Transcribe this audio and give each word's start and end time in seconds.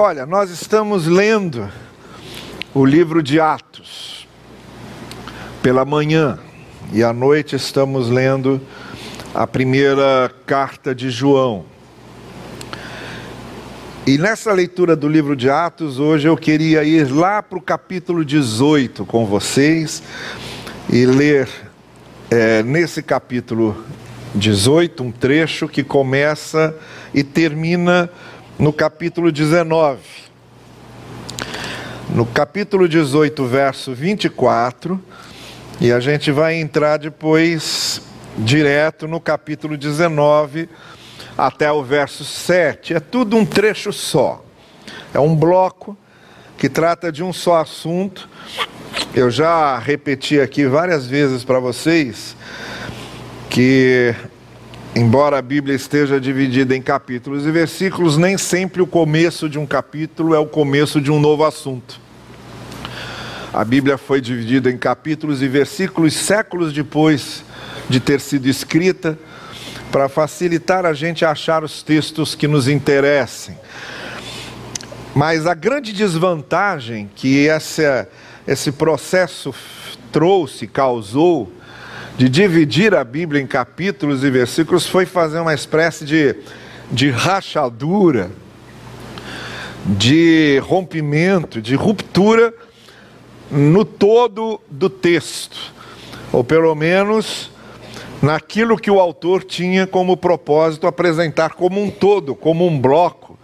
Olha, 0.00 0.24
nós 0.24 0.48
estamos 0.50 1.08
lendo 1.08 1.68
o 2.72 2.84
livro 2.84 3.20
de 3.20 3.40
Atos 3.40 4.28
pela 5.60 5.84
manhã 5.84 6.38
e 6.92 7.02
à 7.02 7.12
noite 7.12 7.56
estamos 7.56 8.08
lendo 8.08 8.60
a 9.34 9.44
primeira 9.44 10.30
carta 10.46 10.94
de 10.94 11.10
João. 11.10 11.64
E 14.06 14.16
nessa 14.18 14.52
leitura 14.52 14.94
do 14.94 15.08
livro 15.08 15.34
de 15.34 15.50
Atos, 15.50 15.98
hoje 15.98 16.28
eu 16.28 16.36
queria 16.36 16.84
ir 16.84 17.10
lá 17.10 17.42
para 17.42 17.58
o 17.58 17.60
capítulo 17.60 18.24
18 18.24 19.04
com 19.04 19.26
vocês 19.26 20.00
e 20.88 21.04
ler 21.06 21.48
é, 22.30 22.62
nesse 22.62 23.02
capítulo 23.02 23.84
18 24.32 25.02
um 25.02 25.10
trecho 25.10 25.66
que 25.66 25.82
começa 25.82 26.72
e 27.12 27.24
termina 27.24 28.08
no 28.58 28.72
capítulo 28.72 29.30
19. 29.30 30.00
No 32.10 32.26
capítulo 32.26 32.88
18, 32.88 33.46
verso 33.46 33.94
24, 33.94 35.00
e 35.80 35.92
a 35.92 36.00
gente 36.00 36.32
vai 36.32 36.56
entrar 36.56 36.96
depois 36.96 38.02
direto 38.36 39.06
no 39.06 39.20
capítulo 39.20 39.76
19 39.76 40.68
até 41.36 41.70
o 41.70 41.84
verso 41.84 42.24
7. 42.24 42.94
É 42.94 43.00
tudo 43.00 43.36
um 43.36 43.46
trecho 43.46 43.92
só. 43.92 44.44
É 45.14 45.20
um 45.20 45.36
bloco 45.36 45.96
que 46.56 46.68
trata 46.68 47.12
de 47.12 47.22
um 47.22 47.32
só 47.32 47.60
assunto. 47.60 48.28
Eu 49.14 49.30
já 49.30 49.78
repeti 49.78 50.40
aqui 50.40 50.66
várias 50.66 51.06
vezes 51.06 51.44
para 51.44 51.60
vocês 51.60 52.36
que, 53.48 54.14
embora 54.94 55.38
a 55.38 55.42
Bíblia 55.42 55.74
esteja 55.74 56.20
dividida 56.20 56.76
em 56.76 56.82
capítulos 56.82 57.46
e 57.46 57.50
versículos, 57.50 58.16
nem 58.16 58.36
sempre 58.38 58.82
o 58.82 58.86
começo 58.86 59.48
de 59.48 59.58
um 59.58 59.66
capítulo 59.66 60.34
é 60.34 60.38
o 60.38 60.46
começo 60.46 61.00
de 61.00 61.10
um 61.10 61.20
novo 61.20 61.44
assunto. 61.44 62.00
A 63.52 63.64
Bíblia 63.64 63.96
foi 63.96 64.20
dividida 64.20 64.70
em 64.70 64.76
capítulos 64.76 65.42
e 65.42 65.48
versículos 65.48 66.14
séculos 66.14 66.72
depois 66.72 67.42
de 67.88 67.98
ter 67.98 68.20
sido 68.20 68.46
escrita 68.46 69.18
para 69.90 70.08
facilitar 70.08 70.84
a 70.84 70.92
gente 70.92 71.24
achar 71.24 71.64
os 71.64 71.82
textos 71.82 72.34
que 72.34 72.46
nos 72.46 72.68
interessem. 72.68 73.56
Mas 75.14 75.46
a 75.46 75.54
grande 75.54 75.92
desvantagem 75.92 77.10
que 77.14 77.48
essa, 77.48 78.08
esse 78.46 78.70
processo 78.70 79.54
trouxe, 80.12 80.66
causou, 80.66 81.52
de 82.18 82.28
dividir 82.28 82.96
a 82.96 83.04
Bíblia 83.04 83.40
em 83.40 83.46
capítulos 83.46 84.24
e 84.24 84.30
versículos, 84.30 84.84
foi 84.84 85.06
fazer 85.06 85.38
uma 85.38 85.54
espécie 85.54 86.04
de, 86.04 86.34
de 86.90 87.10
rachadura, 87.10 88.28
de 89.86 90.60
rompimento, 90.64 91.62
de 91.62 91.76
ruptura 91.76 92.52
no 93.48 93.84
todo 93.84 94.60
do 94.68 94.90
texto, 94.90 95.72
ou 96.32 96.42
pelo 96.42 96.74
menos 96.74 97.52
naquilo 98.20 98.76
que 98.76 98.90
o 98.90 98.98
autor 98.98 99.44
tinha 99.44 99.86
como 99.86 100.16
propósito 100.16 100.88
apresentar 100.88 101.50
como 101.50 101.80
um 101.80 101.88
todo, 101.88 102.34
como 102.34 102.66
um 102.66 102.80
bloco, 102.80 103.38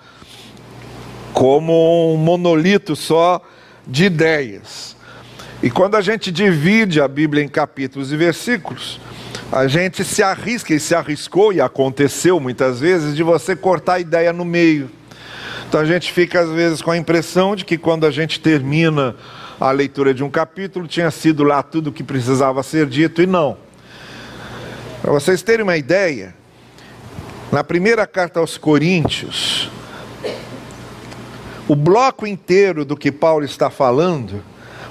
como 1.32 2.12
um 2.12 2.16
monolito 2.16 2.96
só 2.96 3.40
de 3.86 4.06
ideias. 4.06 4.93
E 5.62 5.70
quando 5.70 5.94
a 5.94 6.00
gente 6.00 6.30
divide 6.30 7.00
a 7.00 7.08
Bíblia 7.08 7.42
em 7.42 7.48
capítulos 7.48 8.12
e 8.12 8.16
versículos, 8.16 9.00
a 9.50 9.66
gente 9.66 10.04
se 10.04 10.22
arrisca 10.22 10.74
e 10.74 10.80
se 10.80 10.94
arriscou, 10.94 11.52
e 11.52 11.60
aconteceu 11.60 12.40
muitas 12.40 12.80
vezes, 12.80 13.16
de 13.16 13.22
você 13.22 13.54
cortar 13.54 13.94
a 13.94 14.00
ideia 14.00 14.32
no 14.32 14.44
meio. 14.44 14.90
Então 15.68 15.80
a 15.80 15.84
gente 15.84 16.12
fica 16.12 16.40
às 16.40 16.50
vezes 16.50 16.82
com 16.82 16.90
a 16.90 16.96
impressão 16.96 17.56
de 17.56 17.64
que 17.64 17.78
quando 17.78 18.06
a 18.06 18.10
gente 18.10 18.40
termina 18.40 19.16
a 19.58 19.70
leitura 19.70 20.12
de 20.12 20.22
um 20.22 20.30
capítulo, 20.30 20.86
tinha 20.86 21.10
sido 21.10 21.44
lá 21.44 21.62
tudo 21.62 21.88
o 21.88 21.92
que 21.92 22.02
precisava 22.02 22.62
ser 22.62 22.86
dito, 22.86 23.22
e 23.22 23.26
não. 23.26 23.56
Para 25.00 25.12
vocês 25.12 25.42
terem 25.42 25.62
uma 25.62 25.76
ideia, 25.76 26.34
na 27.52 27.62
primeira 27.62 28.06
carta 28.06 28.40
aos 28.40 28.56
Coríntios, 28.58 29.70
o 31.68 31.74
bloco 31.74 32.26
inteiro 32.26 32.84
do 32.84 32.96
que 32.96 33.12
Paulo 33.12 33.44
está 33.44 33.70
falando 33.70 34.42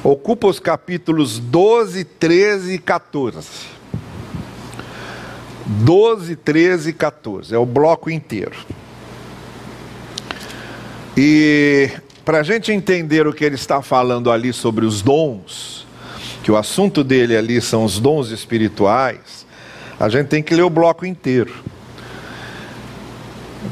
ocupa 0.04 0.48
os 0.48 0.60
capítulos 0.60 1.40
12, 1.40 2.04
13 2.04 2.74
e 2.74 2.80
14. 2.80 3.48
12, 5.66 6.36
13 6.36 6.90
e 6.90 6.94
14, 6.94 7.56
é 7.56 7.58
o 7.58 7.66
bloco 7.66 8.10
inteiro. 8.10 8.58
E 11.16 11.90
para 12.26 12.40
a 12.40 12.44
gente 12.44 12.72
entender 12.72 13.26
o 13.28 13.34
que 13.34 13.46
ele 13.46 13.56
está 13.56 13.82
falando 13.82 14.30
ali 14.30 14.52
sobre 14.52 14.86
os 14.86 15.02
dons, 15.02 15.88
que 16.44 16.52
o 16.52 16.58
assunto 16.58 17.04
dele 17.04 17.38
ali 17.38 17.62
são 17.62 17.86
os 17.86 18.00
dons 18.00 18.30
espirituais, 18.30 19.46
a 19.98 20.10
gente 20.10 20.28
tem 20.28 20.44
que 20.44 20.54
ler 20.54 20.64
o 20.64 20.70
bloco 20.70 21.06
inteiro. 21.06 21.54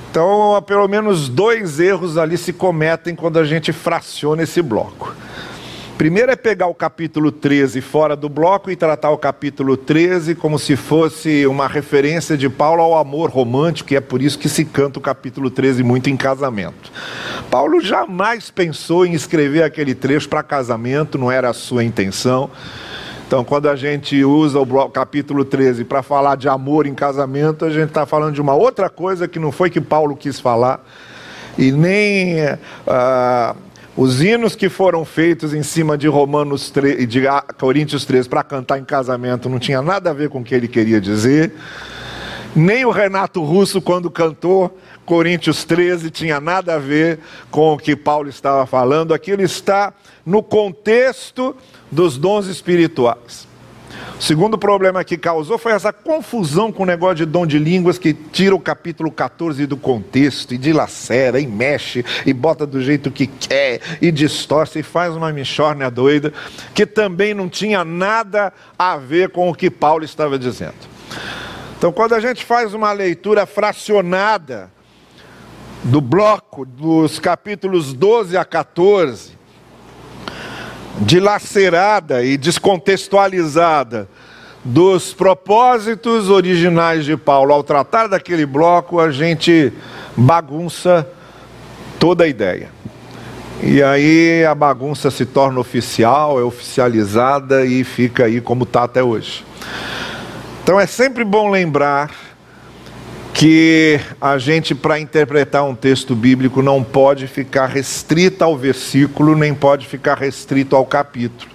Então, 0.09 0.63
pelo 0.65 0.87
menos 0.87 1.27
dois 1.27 1.79
erros 1.79 2.17
ali 2.17 2.37
se 2.37 2.53
cometem 2.53 3.15
quando 3.15 3.37
a 3.37 3.43
gente 3.43 3.73
fraciona 3.73 4.43
esse 4.43 4.61
bloco. 4.61 5.13
Primeiro 6.01 6.31
é 6.31 6.35
pegar 6.35 6.65
o 6.65 6.73
capítulo 6.73 7.31
13 7.31 7.79
fora 7.79 8.15
do 8.15 8.27
bloco 8.27 8.71
e 8.71 8.75
tratar 8.75 9.11
o 9.11 9.19
capítulo 9.19 9.77
13 9.77 10.33
como 10.33 10.57
se 10.57 10.75
fosse 10.75 11.45
uma 11.45 11.67
referência 11.67 12.35
de 12.35 12.49
Paulo 12.49 12.81
ao 12.81 12.97
amor 12.97 13.29
romântico, 13.29 13.93
e 13.93 13.95
é 13.95 14.01
por 14.01 14.19
isso 14.19 14.39
que 14.39 14.49
se 14.49 14.65
canta 14.65 14.97
o 14.97 15.01
capítulo 15.01 15.51
13 15.51 15.83
muito 15.83 16.09
em 16.09 16.17
casamento. 16.17 16.91
Paulo 17.51 17.79
jamais 17.79 18.49
pensou 18.49 19.05
em 19.05 19.13
escrever 19.13 19.61
aquele 19.61 19.93
trecho 19.93 20.27
para 20.27 20.41
casamento, 20.41 21.19
não 21.19 21.31
era 21.31 21.51
a 21.51 21.53
sua 21.53 21.83
intenção. 21.83 22.49
Então, 23.27 23.43
quando 23.43 23.69
a 23.69 23.75
gente 23.75 24.23
usa 24.23 24.59
o 24.59 24.89
capítulo 24.89 25.45
13 25.45 25.83
para 25.83 26.01
falar 26.01 26.35
de 26.35 26.49
amor 26.49 26.87
em 26.87 26.95
casamento, 26.95 27.63
a 27.63 27.69
gente 27.69 27.89
está 27.89 28.07
falando 28.07 28.33
de 28.33 28.41
uma 28.41 28.55
outra 28.55 28.89
coisa 28.89 29.27
que 29.27 29.37
não 29.37 29.51
foi 29.51 29.69
que 29.69 29.79
Paulo 29.79 30.15
quis 30.15 30.39
falar, 30.39 30.83
e 31.59 31.71
nem 31.71 32.43
uh, 32.43 33.55
os 34.01 34.19
hinos 34.19 34.55
que 34.55 34.67
foram 34.67 35.05
feitos 35.05 35.53
em 35.53 35.61
cima 35.61 35.95
de 35.95 36.07
Romanos 36.07 36.71
3, 36.71 37.07
de 37.07 37.21
Coríntios 37.59 38.03
13 38.03 38.27
para 38.27 38.41
cantar 38.41 38.79
em 38.79 38.83
casamento 38.83 39.47
não 39.47 39.59
tinha 39.59 39.79
nada 39.79 40.09
a 40.09 40.13
ver 40.13 40.27
com 40.27 40.39
o 40.39 40.43
que 40.43 40.55
ele 40.55 40.67
queria 40.67 40.99
dizer. 40.99 41.53
Nem 42.55 42.83
o 42.83 42.89
Renato 42.89 43.43
Russo, 43.43 43.79
quando 43.79 44.09
cantou 44.09 44.75
Coríntios 45.05 45.63
13, 45.65 46.09
tinha 46.09 46.41
nada 46.41 46.73
a 46.73 46.79
ver 46.79 47.19
com 47.51 47.73
o 47.73 47.77
que 47.77 47.95
Paulo 47.95 48.27
estava 48.27 48.65
falando. 48.65 49.13
Aquilo 49.13 49.43
está 49.43 49.93
no 50.25 50.41
contexto 50.41 51.55
dos 51.91 52.17
dons 52.17 52.47
espirituais. 52.47 53.50
O 54.19 54.23
segundo 54.23 54.57
problema 54.57 55.03
que 55.03 55.17
causou 55.17 55.57
foi 55.57 55.71
essa 55.71 55.91
confusão 55.91 56.71
com 56.71 56.83
o 56.83 56.85
negócio 56.85 57.15
de 57.15 57.25
dom 57.25 57.45
de 57.45 57.57
línguas 57.57 57.97
que 57.97 58.13
tira 58.13 58.53
o 58.53 58.59
capítulo 58.59 59.11
14 59.11 59.65
do 59.65 59.75
contexto 59.75 60.53
e 60.53 60.57
dilacera 60.57 61.39
e 61.39 61.47
mexe 61.47 62.05
e 62.25 62.31
bota 62.31 62.67
do 62.67 62.81
jeito 62.81 63.09
que 63.09 63.25
quer 63.25 63.81
e 63.99 64.11
distorce 64.11 64.79
e 64.79 64.83
faz 64.83 65.15
uma 65.15 65.33
michórnia 65.33 65.89
doida 65.89 66.31
que 66.73 66.85
também 66.85 67.33
não 67.33 67.49
tinha 67.49 67.83
nada 67.83 68.53
a 68.77 68.95
ver 68.97 69.29
com 69.29 69.49
o 69.49 69.55
que 69.55 69.71
Paulo 69.71 70.03
estava 70.03 70.37
dizendo. 70.37 70.75
Então, 71.77 71.91
quando 71.91 72.13
a 72.13 72.19
gente 72.19 72.45
faz 72.45 72.75
uma 72.75 72.91
leitura 72.91 73.47
fracionada 73.47 74.71
do 75.83 75.99
bloco 75.99 76.63
dos 76.63 77.17
capítulos 77.17 77.91
12 77.91 78.37
a 78.37 78.45
14, 78.45 79.40
dilacerada 80.99 82.23
e 82.23 82.37
descontextualizada 82.37 84.07
dos 84.63 85.13
propósitos 85.13 86.29
originais 86.29 87.05
de 87.05 87.17
Paulo. 87.17 87.53
Ao 87.53 87.63
tratar 87.63 88.07
daquele 88.07 88.45
bloco, 88.45 88.99
a 88.99 89.11
gente 89.11 89.73
bagunça 90.15 91.07
toda 91.99 92.23
a 92.23 92.27
ideia. 92.27 92.69
E 93.63 93.81
aí 93.81 94.43
a 94.43 94.55
bagunça 94.55 95.11
se 95.11 95.25
torna 95.25 95.59
oficial, 95.59 96.39
é 96.39 96.43
oficializada 96.43 97.65
e 97.65 97.83
fica 97.83 98.25
aí 98.25 98.41
como 98.41 98.63
está 98.63 98.83
até 98.83 99.03
hoje. 99.03 99.45
Então 100.63 100.79
é 100.79 100.87
sempre 100.87 101.23
bom 101.23 101.49
lembrar 101.49 102.09
que 103.41 103.99
a 104.21 104.37
gente, 104.37 104.75
para 104.75 104.99
interpretar 104.99 105.65
um 105.65 105.73
texto 105.73 106.15
bíblico, 106.15 106.61
não 106.61 106.83
pode 106.83 107.25
ficar 107.25 107.65
restrito 107.65 108.43
ao 108.43 108.55
versículo, 108.55 109.35
nem 109.35 109.51
pode 109.51 109.87
ficar 109.87 110.15
restrito 110.15 110.75
ao 110.75 110.85
capítulo. 110.85 111.49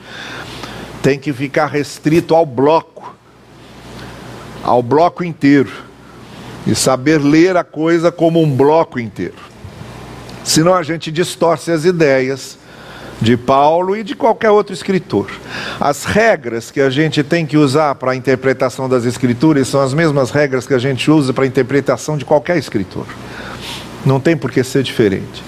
Tem 1.00 1.16
que 1.16 1.32
ficar 1.32 1.66
restrito 1.66 2.34
ao 2.34 2.44
bloco, 2.44 3.14
ao 4.64 4.82
bloco 4.82 5.22
inteiro. 5.22 5.70
E 6.66 6.74
saber 6.74 7.18
ler 7.18 7.56
a 7.56 7.62
coisa 7.62 8.10
como 8.10 8.42
um 8.42 8.50
bloco 8.50 8.98
inteiro. 8.98 9.38
Senão 10.42 10.74
a 10.74 10.82
gente 10.82 11.12
distorce 11.12 11.70
as 11.70 11.84
ideias 11.84 12.58
de 13.20 13.36
Paulo 13.36 13.96
e 13.96 14.02
de 14.02 14.14
qualquer 14.14 14.50
outro 14.50 14.74
escritor. 14.74 15.30
As 15.80 16.04
regras 16.04 16.70
que 16.70 16.80
a 16.80 16.90
gente 16.90 17.22
tem 17.22 17.46
que 17.46 17.56
usar 17.56 17.94
para 17.94 18.12
a 18.12 18.16
interpretação 18.16 18.88
das 18.88 19.04
escrituras 19.04 19.68
são 19.68 19.80
as 19.80 19.94
mesmas 19.94 20.30
regras 20.30 20.66
que 20.66 20.74
a 20.74 20.78
gente 20.78 21.10
usa 21.10 21.32
para 21.32 21.44
a 21.44 21.46
interpretação 21.46 22.16
de 22.16 22.24
qualquer 22.24 22.58
escritor. 22.58 23.06
Não 24.04 24.20
tem 24.20 24.36
por 24.36 24.50
que 24.50 24.62
ser 24.62 24.82
diferente. 24.82 25.42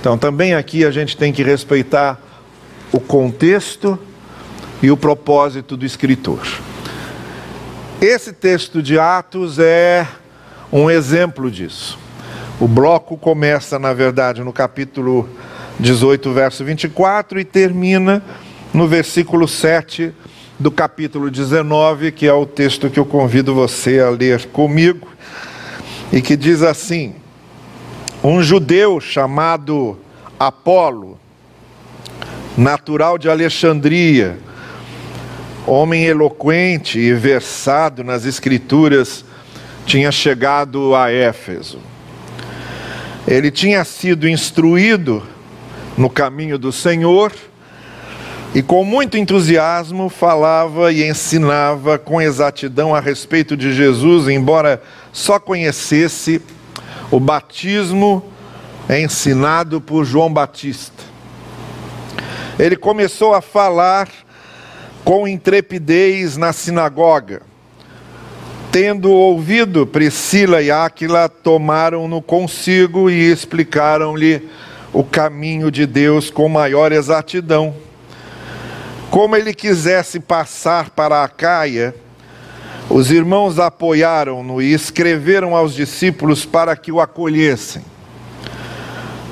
Então, 0.00 0.18
também 0.18 0.54
aqui 0.54 0.84
a 0.84 0.90
gente 0.90 1.16
tem 1.16 1.32
que 1.32 1.42
respeitar 1.42 2.20
o 2.92 3.00
contexto 3.00 3.98
e 4.82 4.90
o 4.90 4.96
propósito 4.96 5.76
do 5.76 5.86
escritor. 5.86 6.40
Esse 8.00 8.32
texto 8.32 8.82
de 8.82 8.98
Atos 8.98 9.58
é 9.58 10.06
um 10.72 10.90
exemplo 10.90 11.50
disso. 11.50 11.98
O 12.60 12.66
bloco 12.66 13.16
começa, 13.16 13.78
na 13.78 13.92
verdade, 13.92 14.42
no 14.42 14.52
capítulo 14.52 15.28
18, 15.80 16.32
verso 16.32 16.64
24 16.64 17.40
e 17.40 17.44
termina 17.44 18.22
no 18.72 18.86
versículo 18.86 19.46
7 19.48 20.12
do 20.58 20.70
capítulo 20.70 21.30
19, 21.30 22.12
que 22.12 22.26
é 22.26 22.32
o 22.32 22.46
texto 22.46 22.88
que 22.88 22.98
eu 22.98 23.04
convido 23.04 23.54
você 23.54 24.00
a 24.00 24.10
ler 24.10 24.46
comigo, 24.46 25.08
e 26.12 26.22
que 26.22 26.36
diz 26.36 26.62
assim: 26.62 27.14
Um 28.22 28.42
judeu 28.42 29.00
chamado 29.00 29.98
Apolo, 30.38 31.18
natural 32.56 33.18
de 33.18 33.28
Alexandria, 33.28 34.38
homem 35.66 36.04
eloquente 36.04 36.98
e 36.98 37.12
versado 37.12 38.04
nas 38.04 38.24
Escrituras, 38.24 39.24
tinha 39.84 40.12
chegado 40.12 40.94
a 40.94 41.10
Éfeso. 41.10 41.78
Ele 43.26 43.50
tinha 43.50 43.84
sido 43.84 44.28
instruído 44.28 45.22
no 45.96 46.08
caminho 46.08 46.58
do 46.58 46.72
Senhor 46.72 47.32
e, 48.54 48.62
com 48.62 48.84
muito 48.84 49.16
entusiasmo, 49.16 50.08
falava 50.08 50.92
e 50.92 51.08
ensinava 51.08 51.98
com 51.98 52.20
exatidão 52.20 52.94
a 52.94 53.00
respeito 53.00 53.56
de 53.56 53.72
Jesus, 53.72 54.28
embora 54.28 54.82
só 55.12 55.38
conhecesse 55.38 56.40
o 57.10 57.18
batismo 57.18 58.22
ensinado 58.90 59.80
por 59.80 60.04
João 60.04 60.32
Batista. 60.32 61.02
Ele 62.58 62.76
começou 62.76 63.34
a 63.34 63.40
falar 63.40 64.08
com 65.04 65.26
intrepidez 65.26 66.36
na 66.36 66.52
sinagoga. 66.52 67.42
Tendo 68.70 69.10
ouvido 69.10 69.86
Priscila 69.86 70.62
e 70.62 70.70
Áquila, 70.70 71.28
tomaram-no 71.28 72.22
consigo 72.22 73.10
e 73.10 73.30
explicaram-lhe 73.30 74.48
o 74.92 75.02
caminho 75.02 75.70
de 75.70 75.86
Deus 75.86 76.30
com 76.30 76.48
maior 76.48 76.92
exatidão. 76.92 77.74
Como 79.10 79.36
ele 79.36 79.54
quisesse 79.54 80.20
passar 80.20 80.90
para 80.90 81.22
a 81.22 81.28
Caia, 81.28 81.94
os 82.90 83.10
irmãos 83.10 83.58
apoiaram-no 83.58 84.60
e 84.60 84.72
escreveram 84.72 85.56
aos 85.56 85.74
discípulos 85.74 86.44
para 86.44 86.76
que 86.76 86.92
o 86.92 87.00
acolhessem. 87.00 87.82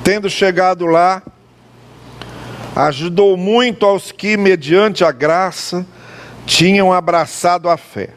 Tendo 0.03 0.29
chegado 0.29 0.85
lá, 0.87 1.21
ajudou 2.75 3.37
muito 3.37 3.85
aos 3.85 4.11
que, 4.11 4.35
mediante 4.35 5.03
a 5.03 5.11
graça, 5.11 5.85
tinham 6.45 6.91
abraçado 6.91 7.69
a 7.69 7.77
fé. 7.77 8.09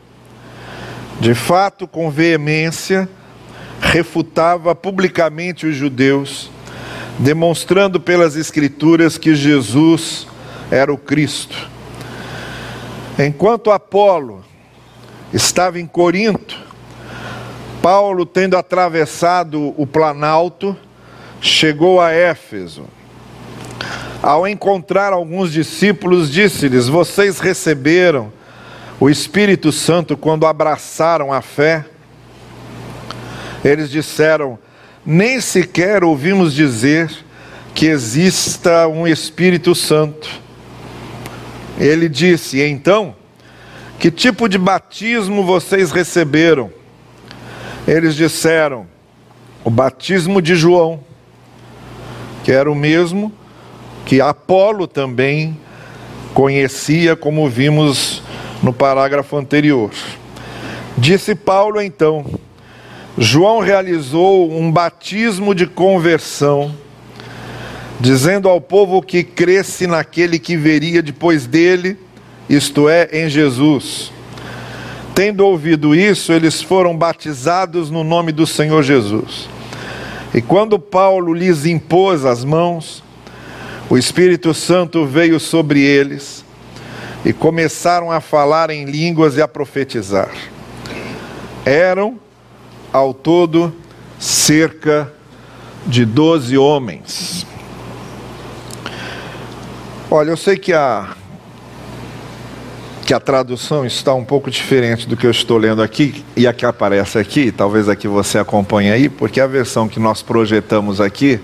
De 1.21 1.35
fato, 1.35 1.87
com 1.87 2.11
veemência, 2.11 3.09
refutava 3.81 4.75
publicamente 4.75 5.67
os 5.67 5.77
judeus, 5.77 6.51
demonstrando 7.19 8.01
pelas 8.01 8.37
Escrituras 8.37 9.17
que 9.19 9.35
Jesus 9.35 10.27
era 10.71 10.93
o 10.93 10.99
Cristo. 10.99 11.69
Enquanto 13.19 13.71
Apolo 13.71 14.45
estava 15.33 15.79
em 15.79 15.87
Corinto, 15.87 16.59
Paulo, 17.81 18.25
tendo 18.25 18.57
atravessado 18.57 19.75
o 19.77 19.87
Planalto, 19.87 20.77
chegou 21.41 22.01
a 22.01 22.11
Éfeso 22.11 22.85
ao 24.25 24.49
encontrar 24.49 25.13
alguns 25.13 25.53
discípulos, 25.53 26.31
disse-lhes: 26.31 26.89
Vocês 26.89 27.39
receberam 27.39 28.33
o 28.99 29.11
Espírito 29.11 29.71
Santo 29.71 30.17
quando 30.17 30.47
abraçaram 30.47 31.31
a 31.31 31.43
fé? 31.43 31.85
Eles 33.63 33.91
disseram: 33.91 34.59
Nem 35.07 35.41
sequer 35.41 36.03
ouvimos 36.03 36.55
dizer 36.55 37.11
que 37.75 37.87
exista 37.87 38.89
um 38.89 39.07
Espírito 39.07 39.75
Santo. 39.75 40.29
Ele 41.79 42.09
disse: 42.09 42.63
Então, 42.63 43.15
que 43.99 44.11
tipo 44.11 44.49
de 44.49 44.57
batismo 44.57 45.45
vocês 45.45 45.91
receberam? 45.91 46.71
Eles 47.87 48.15
disseram: 48.15 48.87
O 49.63 49.69
batismo 49.69 50.41
de 50.41 50.55
João, 50.55 51.01
que 52.43 52.51
era 52.51 52.71
o 52.71 52.75
mesmo 52.75 53.33
que 54.07 54.21
Apolo 54.21 54.87
também 54.87 55.59
conhecia, 56.33 57.15
como 57.15 57.49
vimos 57.49 58.23
no 58.63 58.73
parágrafo 58.73 59.37
anterior. 59.37 59.91
Disse 60.97 61.35
Paulo 61.35 61.81
então: 61.81 62.25
João 63.17 63.61
realizou 63.61 64.51
um 64.51 64.73
batismo 64.73 65.55
de 65.55 65.67
conversão, 65.67 66.75
dizendo 68.01 68.49
ao 68.49 68.61
povo 68.61 69.01
que 69.01 69.23
cresce 69.23 69.87
naquele 69.87 70.39
que 70.39 70.57
veria 70.57 71.01
depois 71.01 71.47
dele, 71.47 71.97
isto 72.49 72.89
é, 72.89 73.09
em 73.13 73.29
Jesus. 73.29 74.13
Tendo 75.15 75.47
ouvido 75.47 75.95
isso, 75.95 76.33
eles 76.33 76.61
foram 76.61 76.97
batizados 76.97 77.89
no 77.89 78.03
nome 78.03 78.33
do 78.33 78.47
Senhor 78.47 78.83
Jesus. 78.83 79.49
E 80.35 80.43
quando 80.43 80.77
Paulo 80.77 81.33
lhes 81.33 81.65
impôs 81.65 82.25
as 82.25 82.45
mãos, 82.45 83.05
o 83.89 83.97
Espírito 83.97 84.53
Santo 84.53 85.07
veio 85.07 85.39
sobre 85.39 85.81
eles 85.81 86.45
e 87.25 87.33
começaram 87.33 88.11
a 88.11 88.21
falar 88.21 88.71
em 88.71 88.87
línguas 88.87 89.37
e 89.37 89.43
a 89.43 89.47
profetizar. 89.47 90.31
Eram, 91.65 92.19
ao 92.95 93.13
todo, 93.13 93.75
cerca 94.21 95.13
de 95.85 96.05
doze 96.05 96.57
homens. 96.57 97.45
Olha, 100.09 100.31
eu 100.31 100.37
sei 100.37 100.57
que 100.57 100.73
a 100.73 101.17
que 103.05 103.13
a 103.13 103.21
tradução 103.21 103.85
está 103.85 104.15
um 104.15 104.25
pouco 104.25 104.51
diferente 104.51 105.07
do 105.07 105.17
que 105.17 105.27
eu 105.27 105.31
estou 105.31 105.59
lendo 105.59 105.83
aqui 105.83 106.25
e 106.35 106.47
a 106.47 106.53
que 106.53 106.65
aparece 106.65 107.19
aqui, 107.19 107.53
talvez 107.53 107.89
aqui 107.89 108.09
você 108.09 108.39
acompanhe 108.39 108.91
aí, 108.91 109.09
porque 109.09 109.41
a 109.41 109.47
versão 109.47 109.87
que 109.87 110.01
nós 110.01 110.23
projetamos 110.23 111.01
aqui 111.01 111.39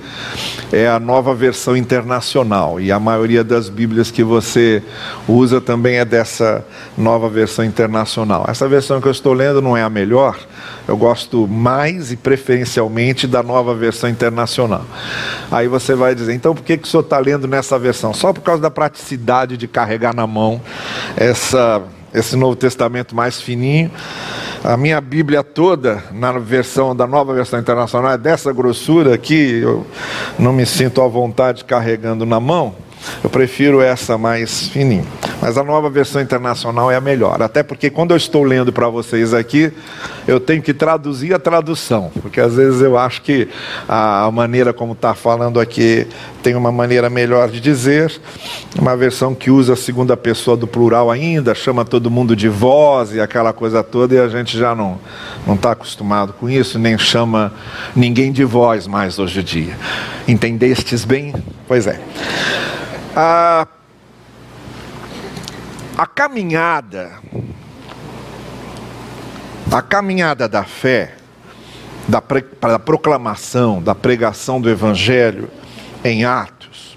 é 0.72 0.88
a 0.88 0.98
nova 0.98 1.34
versão 1.34 1.76
internacional 1.76 2.81
e 2.81 2.90
a 2.90 2.98
maioria 2.98 3.44
das 3.44 3.69
Bíblias 3.69 4.10
que 4.10 4.24
você 4.24 4.82
usa 5.29 5.60
também 5.60 5.96
é 5.96 6.05
dessa 6.05 6.64
nova 6.96 7.29
versão 7.29 7.64
internacional. 7.64 8.46
Essa 8.48 8.67
versão 8.67 9.00
que 9.00 9.08
eu 9.08 9.12
estou 9.12 9.34
lendo 9.34 9.60
não 9.60 9.76
é 9.76 9.82
a 9.82 9.90
melhor, 9.90 10.38
eu 10.88 10.96
gosto 10.96 11.46
mais 11.46 12.10
e 12.10 12.17
preferencialmente 12.17 13.26
da 13.26 13.43
nova 13.43 13.74
versão 13.74 14.08
internacional. 14.08 14.84
Aí 15.50 15.69
você 15.69 15.94
vai 15.94 16.14
dizer, 16.14 16.34
então 16.34 16.55
por 16.55 16.64
que, 16.64 16.76
que 16.76 16.86
o 16.86 16.90
senhor 16.90 17.02
está 17.02 17.19
lendo 17.19 17.46
nessa 17.46 17.79
versão? 17.79 18.14
Só 18.14 18.32
por 18.32 18.40
causa 18.40 18.62
da 18.62 18.70
praticidade 18.70 19.56
de 19.56 19.69
carregar 19.69 20.14
na 20.14 20.26
mão 20.26 20.60
essa, 21.17 21.49
esse 22.12 22.36
Novo 22.36 22.56
Testamento 22.56 23.14
mais 23.14 23.40
fininho. 23.40 23.90
A 24.62 24.76
minha 24.76 25.00
Bíblia 25.00 25.42
toda, 25.42 26.04
na 26.12 26.32
versão 26.32 26.94
da 26.94 27.06
nova 27.06 27.32
versão 27.32 27.58
internacional, 27.58 28.12
é 28.12 28.19
dessa 28.19 28.52
grossura 28.52 29.14
aqui, 29.14 29.60
eu 29.62 29.86
não 30.38 30.52
me 30.52 30.66
sinto 30.66 31.00
à 31.00 31.08
vontade 31.08 31.64
carregando 31.64 32.26
na 32.26 32.38
mão. 32.38 32.74
Eu 33.24 33.30
prefiro 33.30 33.80
essa 33.80 34.19
mais 34.19 34.69
fininha. 34.69 35.04
Mas 35.41 35.56
a 35.56 35.65
nova 35.65 35.89
versão 35.89 36.20
internacional 36.20 36.91
é 36.91 36.97
a 36.97 37.01
melhor. 37.01 37.41
Até 37.43 37.63
porque 37.63 37.89
quando 37.89 38.11
eu 38.11 38.17
estou 38.17 38.43
lendo 38.43 38.73
para 38.73 38.89
vocês 38.89 39.32
aqui, 39.32 39.73
eu 40.27 40.39
tenho 40.39 40.63
que 40.63 40.75
traduzir 40.75 41.32
a 41.32 41.39
tradução. 41.39 42.11
Porque 42.20 42.41
às 42.41 42.55
vezes 42.55 42.81
eu 42.82 42.99
acho 42.99 43.23
que 43.23 43.49
a 43.89 44.31
maneira 44.31 44.73
como 44.73 44.93
está 44.93 45.15
falando 45.15 45.59
aqui 45.59 46.06
tem 46.43 46.55
uma 46.55 46.70
maneira 46.70 47.09
melhor 47.09 47.49
de 47.49 47.61
dizer. 47.61 48.13
Uma 48.79 48.97
versão 48.97 49.35
que 49.35 49.51
usa 49.51 49.73
a 49.73 49.77
segunda 49.77 50.17
pessoa 50.17 50.56
do 50.56 50.67
plural 50.67 51.11
ainda, 51.11 51.55
chama 51.55 51.85
todo 51.85 52.11
mundo 52.11 52.37
de 52.37 52.49
voz 52.49 53.15
e 53.15 53.20
aquela 53.20 53.53
coisa 53.53 53.82
toda, 53.82 54.15
e 54.15 54.19
a 54.19 54.29
gente 54.29 54.56
já 54.59 54.75
não 54.75 54.99
está 55.53 55.73
acostumado 55.73 56.32
com 56.35 56.49
isso, 56.49 56.79
nem 56.79 56.99
chama 56.99 57.53
ninguém 57.97 58.31
de 58.31 58.44
voz 58.44 58.87
mais 58.87 59.19
hoje 59.19 59.41
em 59.41 59.44
dia. 59.44 59.79
Entendestes 60.29 61.05
bem? 61.05 61.35
Pois 61.67 61.87
é. 61.87 62.01
A, 63.17 63.67
a 65.97 66.06
caminhada, 66.06 67.13
a 69.70 69.82
caminhada 69.82 70.49
da 70.49 70.65
fé, 70.65 71.15
da, 72.09 72.20
pre, 72.20 72.44
da 72.61 72.79
proclamação, 72.79 73.82
da 73.82 73.94
pregação 73.94 74.61
do 74.61 74.70
Evangelho 74.70 75.51
em 76.05 76.25
Atos, 76.25 76.97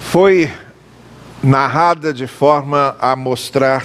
foi 0.00 0.50
narrada 1.42 2.12
de 2.12 2.26
forma 2.26 2.96
a 3.00 3.16
mostrar 3.16 3.84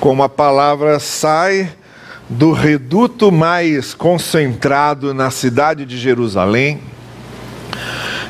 como 0.00 0.22
a 0.22 0.28
palavra 0.28 1.00
sai 1.00 1.72
do 2.28 2.52
reduto 2.52 3.32
mais 3.32 3.94
concentrado 3.94 5.14
na 5.14 5.30
cidade 5.30 5.86
de 5.86 5.96
Jerusalém 5.96 6.80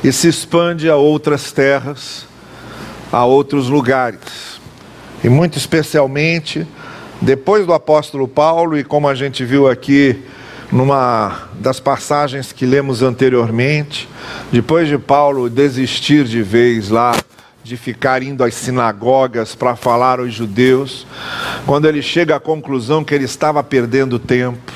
e 0.04 0.12
se 0.12 0.28
expande 0.28 0.88
a 0.88 0.94
outras 0.94 1.50
terras, 1.50 2.27
a 3.12 3.24
outros 3.24 3.68
lugares. 3.68 4.60
E 5.22 5.28
muito 5.28 5.58
especialmente 5.58 6.66
depois 7.20 7.66
do 7.66 7.72
apóstolo 7.72 8.28
Paulo, 8.28 8.78
e 8.78 8.84
como 8.84 9.08
a 9.08 9.14
gente 9.14 9.44
viu 9.44 9.68
aqui 9.68 10.22
numa 10.70 11.48
das 11.54 11.80
passagens 11.80 12.52
que 12.52 12.64
lemos 12.64 13.02
anteriormente, 13.02 14.08
depois 14.52 14.86
de 14.86 14.98
Paulo 14.98 15.50
desistir 15.50 16.24
de 16.24 16.42
vez 16.42 16.90
lá 16.90 17.12
de 17.64 17.76
ficar 17.76 18.22
indo 18.22 18.44
às 18.44 18.54
sinagogas 18.54 19.54
para 19.54 19.74
falar 19.74 20.20
aos 20.20 20.32
judeus, 20.32 21.06
quando 21.66 21.86
ele 21.86 22.00
chega 22.00 22.36
à 22.36 22.40
conclusão 22.40 23.02
que 23.02 23.14
ele 23.14 23.24
estava 23.24 23.62
perdendo 23.62 24.18
tempo 24.18 24.72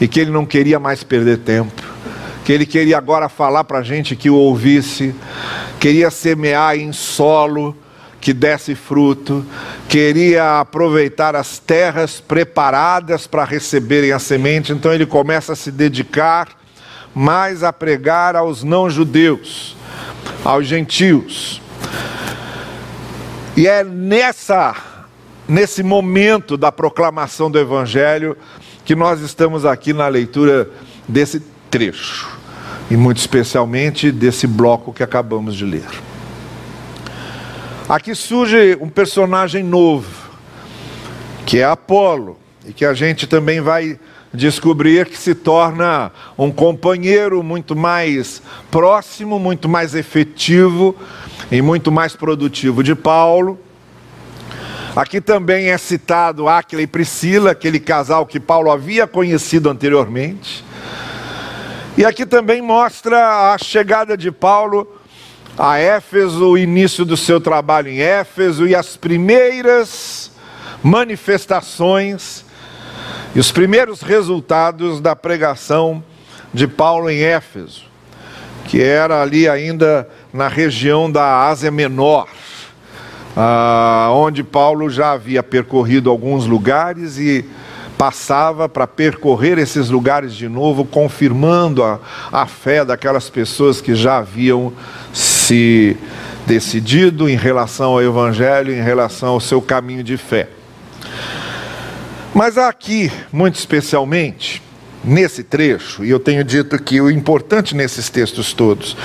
e 0.00 0.08
que 0.08 0.18
ele 0.18 0.30
não 0.30 0.46
queria 0.46 0.80
mais 0.80 1.04
perder 1.04 1.38
tempo, 1.38 1.82
que 2.44 2.52
ele 2.52 2.64
queria 2.64 2.96
agora 2.96 3.28
falar 3.28 3.64
para 3.64 3.78
a 3.78 3.82
gente 3.82 4.16
que 4.16 4.30
o 4.30 4.34
ouvisse, 4.34 5.14
queria 5.80 6.10
semear 6.10 6.76
em 6.76 6.92
solo 6.92 7.76
que 8.20 8.34
desse 8.34 8.74
fruto, 8.74 9.44
queria 9.88 10.60
aproveitar 10.60 11.34
as 11.34 11.58
terras 11.58 12.20
preparadas 12.20 13.26
para 13.26 13.44
receberem 13.44 14.12
a 14.12 14.18
semente, 14.18 14.72
então 14.72 14.92
ele 14.92 15.06
começa 15.06 15.54
a 15.54 15.56
se 15.56 15.72
dedicar 15.72 16.48
mais 17.14 17.64
a 17.64 17.72
pregar 17.72 18.36
aos 18.36 18.62
não-judeus, 18.62 19.74
aos 20.44 20.66
gentios. 20.66 21.62
E 23.56 23.66
é 23.66 23.82
nessa 23.82 24.76
nesse 25.48 25.82
momento 25.82 26.56
da 26.56 26.70
proclamação 26.70 27.50
do 27.50 27.58
evangelho 27.58 28.36
que 28.84 28.94
nós 28.94 29.20
estamos 29.20 29.64
aqui 29.64 29.92
na 29.92 30.06
leitura 30.06 30.70
desse 31.08 31.42
trecho, 31.68 32.38
e 32.90 32.96
muito 32.96 33.18
especialmente 33.18 34.10
desse 34.10 34.46
bloco 34.46 34.92
que 34.92 35.02
acabamos 35.02 35.54
de 35.54 35.64
ler. 35.64 35.86
Aqui 37.88 38.14
surge 38.14 38.76
um 38.80 38.88
personagem 38.88 39.62
novo, 39.62 40.08
que 41.46 41.58
é 41.58 41.64
Apolo, 41.64 42.36
e 42.66 42.72
que 42.72 42.84
a 42.84 42.92
gente 42.92 43.26
também 43.26 43.60
vai 43.60 43.98
descobrir 44.32 45.06
que 45.06 45.18
se 45.18 45.34
torna 45.34 46.12
um 46.38 46.50
companheiro 46.50 47.42
muito 47.42 47.74
mais 47.74 48.42
próximo, 48.70 49.38
muito 49.38 49.68
mais 49.68 49.94
efetivo 49.94 50.94
e 51.50 51.60
muito 51.60 51.90
mais 51.90 52.14
produtivo 52.14 52.82
de 52.82 52.94
Paulo. 52.94 53.58
Aqui 54.94 55.20
também 55.20 55.70
é 55.70 55.78
citado 55.78 56.48
Áquila 56.48 56.82
e 56.82 56.86
Priscila, 56.86 57.52
aquele 57.52 57.78
casal 57.80 58.26
que 58.26 58.38
Paulo 58.38 58.70
havia 58.70 59.06
conhecido 59.06 59.70
anteriormente. 59.70 60.64
E 61.98 62.04
aqui 62.04 62.24
também 62.24 62.62
mostra 62.62 63.52
a 63.52 63.58
chegada 63.58 64.16
de 64.16 64.30
Paulo 64.30 64.86
a 65.58 65.76
Éfeso, 65.78 66.50
o 66.50 66.56
início 66.56 67.04
do 67.04 67.16
seu 67.16 67.40
trabalho 67.40 67.88
em 67.88 68.00
Éfeso 68.00 68.66
e 68.66 68.74
as 68.76 68.96
primeiras 68.96 70.30
manifestações 70.82 72.44
e 73.34 73.40
os 73.40 73.50
primeiros 73.50 74.02
resultados 74.02 75.00
da 75.00 75.16
pregação 75.16 76.02
de 76.54 76.68
Paulo 76.68 77.10
em 77.10 77.22
Éfeso, 77.22 77.82
que 78.66 78.80
era 78.80 79.20
ali 79.20 79.48
ainda 79.48 80.08
na 80.32 80.46
região 80.46 81.10
da 81.10 81.48
Ásia 81.48 81.72
Menor, 81.72 82.28
ah, 83.36 84.10
onde 84.12 84.44
Paulo 84.44 84.88
já 84.88 85.10
havia 85.10 85.42
percorrido 85.42 86.08
alguns 86.08 86.46
lugares 86.46 87.18
e 87.18 87.44
passava 88.00 88.66
para 88.66 88.86
percorrer 88.86 89.58
esses 89.58 89.90
lugares 89.90 90.34
de 90.34 90.48
novo, 90.48 90.86
confirmando 90.86 91.84
a, 91.84 92.00
a 92.32 92.46
fé 92.46 92.82
daquelas 92.82 93.28
pessoas 93.28 93.82
que 93.82 93.94
já 93.94 94.16
haviam 94.16 94.72
se 95.12 95.98
decidido 96.46 97.28
em 97.28 97.36
relação 97.36 97.90
ao 97.90 98.02
Evangelho, 98.02 98.72
em 98.72 98.80
relação 98.80 99.28
ao 99.34 99.40
seu 99.40 99.60
caminho 99.60 100.02
de 100.02 100.16
fé. 100.16 100.48
Mas 102.32 102.56
aqui, 102.56 103.12
muito 103.30 103.56
especialmente, 103.56 104.62
nesse 105.04 105.44
trecho, 105.44 106.02
e 106.02 106.08
eu 106.08 106.18
tenho 106.18 106.42
dito 106.42 106.82
que 106.82 107.02
o 107.02 107.10
importante 107.10 107.76
nesses 107.76 108.08
textos 108.08 108.54
todos 108.54 108.96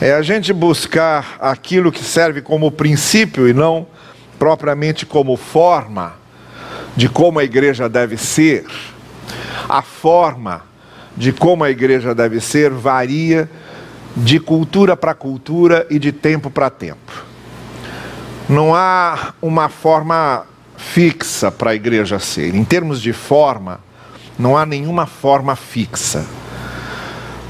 é 0.00 0.12
a 0.12 0.22
gente 0.22 0.52
buscar 0.52 1.36
aquilo 1.38 1.92
que 1.92 2.02
serve 2.02 2.42
como 2.42 2.68
princípio 2.72 3.46
e 3.46 3.54
não 3.54 3.86
propriamente 4.40 5.06
como 5.06 5.36
forma 5.36 6.20
de 6.96 7.08
como 7.08 7.38
a 7.38 7.44
igreja 7.44 7.88
deve 7.88 8.16
ser. 8.16 8.66
A 9.68 9.82
forma 9.82 10.62
de 11.16 11.32
como 11.32 11.64
a 11.64 11.70
igreja 11.70 12.14
deve 12.14 12.40
ser 12.40 12.70
varia 12.70 13.48
de 14.16 14.38
cultura 14.38 14.96
para 14.96 15.14
cultura 15.14 15.86
e 15.90 15.98
de 15.98 16.12
tempo 16.12 16.50
para 16.50 16.70
tempo. 16.70 17.24
Não 18.48 18.74
há 18.74 19.34
uma 19.40 19.68
forma 19.68 20.44
fixa 20.76 21.50
para 21.50 21.70
a 21.70 21.74
igreja 21.74 22.18
ser. 22.18 22.54
Em 22.54 22.64
termos 22.64 23.00
de 23.00 23.12
forma, 23.12 23.80
não 24.38 24.56
há 24.56 24.66
nenhuma 24.66 25.06
forma 25.06 25.56
fixa. 25.56 26.26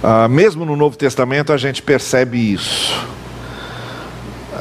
Uh, 0.02 0.28
mesmo 0.28 0.64
no 0.64 0.76
Novo 0.76 0.96
Testamento 0.96 1.52
a 1.52 1.56
gente 1.56 1.80
percebe 1.80 2.52
isso. 2.52 3.06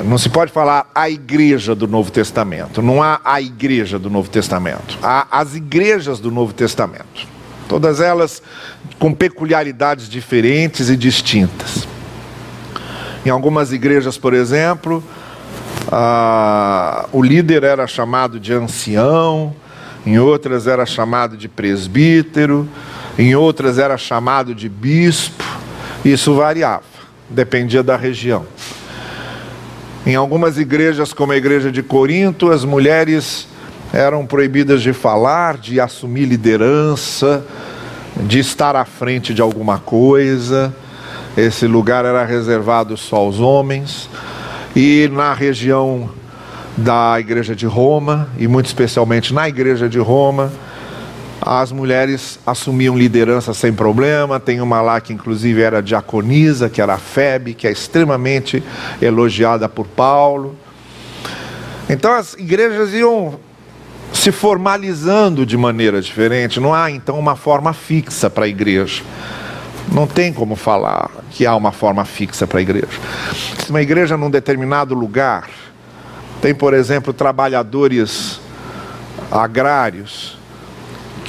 Não 0.05 0.17
se 0.17 0.29
pode 0.29 0.51
falar 0.51 0.89
a 0.95 1.09
igreja 1.09 1.75
do 1.75 1.87
Novo 1.87 2.11
Testamento. 2.11 2.81
Não 2.81 3.03
há 3.03 3.19
a 3.23 3.41
igreja 3.41 3.99
do 3.99 4.09
Novo 4.09 4.29
Testamento. 4.29 4.97
Há 5.03 5.27
as 5.29 5.55
igrejas 5.55 6.19
do 6.19 6.31
Novo 6.31 6.53
Testamento. 6.53 7.27
Todas 7.67 7.99
elas 7.99 8.41
com 8.97 9.13
peculiaridades 9.13 10.09
diferentes 10.09 10.89
e 10.89 10.97
distintas. 10.97 11.87
Em 13.25 13.29
algumas 13.29 13.71
igrejas, 13.71 14.17
por 14.17 14.33
exemplo, 14.33 15.03
o 17.11 17.21
líder 17.21 17.63
era 17.63 17.85
chamado 17.85 18.39
de 18.39 18.53
ancião, 18.53 19.55
em 20.05 20.17
outras 20.17 20.67
era 20.67 20.85
chamado 20.85 21.37
de 21.37 21.47
presbítero, 21.47 22.67
em 23.19 23.35
outras 23.35 23.77
era 23.77 23.97
chamado 23.97 24.55
de 24.55 24.67
bispo. 24.67 25.43
Isso 26.03 26.33
variava, 26.33 26.83
dependia 27.29 27.83
da 27.83 27.95
região. 27.95 28.45
Em 30.03 30.15
algumas 30.15 30.57
igrejas, 30.57 31.13
como 31.13 31.31
a 31.31 31.37
igreja 31.37 31.71
de 31.71 31.83
Corinto, 31.83 32.51
as 32.51 32.65
mulheres 32.65 33.47
eram 33.93 34.25
proibidas 34.25 34.81
de 34.81 34.93
falar, 34.93 35.57
de 35.57 35.79
assumir 35.79 36.25
liderança, 36.25 37.45
de 38.17 38.39
estar 38.39 38.75
à 38.75 38.83
frente 38.83 39.31
de 39.31 39.43
alguma 39.43 39.77
coisa. 39.77 40.73
Esse 41.37 41.67
lugar 41.67 42.03
era 42.03 42.25
reservado 42.25 42.97
só 42.97 43.17
aos 43.17 43.39
homens. 43.39 44.09
E 44.75 45.07
na 45.13 45.35
região 45.35 46.09
da 46.75 47.19
igreja 47.19 47.55
de 47.55 47.67
Roma, 47.67 48.27
e 48.39 48.47
muito 48.47 48.65
especialmente 48.65 49.31
na 49.33 49.47
igreja 49.47 49.87
de 49.87 49.99
Roma, 49.99 50.51
as 51.41 51.71
mulheres 51.71 52.39
assumiam 52.45 52.95
liderança 52.95 53.53
sem 53.53 53.73
problema. 53.73 54.39
Tem 54.39 54.61
uma 54.61 54.81
lá 54.81 55.01
que, 55.01 55.11
inclusive, 55.11 55.61
era 55.61 55.81
diaconisa, 55.81 56.69
que 56.69 56.79
era 56.79 56.97
Febe, 56.97 57.55
que 57.55 57.67
é 57.67 57.71
extremamente 57.71 58.63
elogiada 59.01 59.67
por 59.67 59.87
Paulo. 59.87 60.55
Então, 61.89 62.13
as 62.13 62.35
igrejas 62.35 62.93
iam 62.93 63.39
se 64.13 64.31
formalizando 64.31 65.45
de 65.45 65.57
maneira 65.57 65.99
diferente. 65.99 66.59
Não 66.59 66.73
há, 66.73 66.91
então, 66.91 67.17
uma 67.17 67.35
forma 67.35 67.73
fixa 67.73 68.29
para 68.29 68.45
a 68.45 68.47
igreja. 68.47 69.01
Não 69.91 70.05
tem 70.05 70.31
como 70.31 70.55
falar 70.55 71.09
que 71.31 71.45
há 71.45 71.55
uma 71.55 71.71
forma 71.71 72.05
fixa 72.05 72.45
para 72.45 72.59
a 72.59 72.61
igreja. 72.61 72.87
Se 73.57 73.71
uma 73.71 73.81
igreja 73.81 74.15
num 74.15 74.29
determinado 74.29 74.93
lugar 74.93 75.49
tem, 76.39 76.53
por 76.53 76.73
exemplo, 76.73 77.13
trabalhadores 77.13 78.39
agrários 79.31 80.40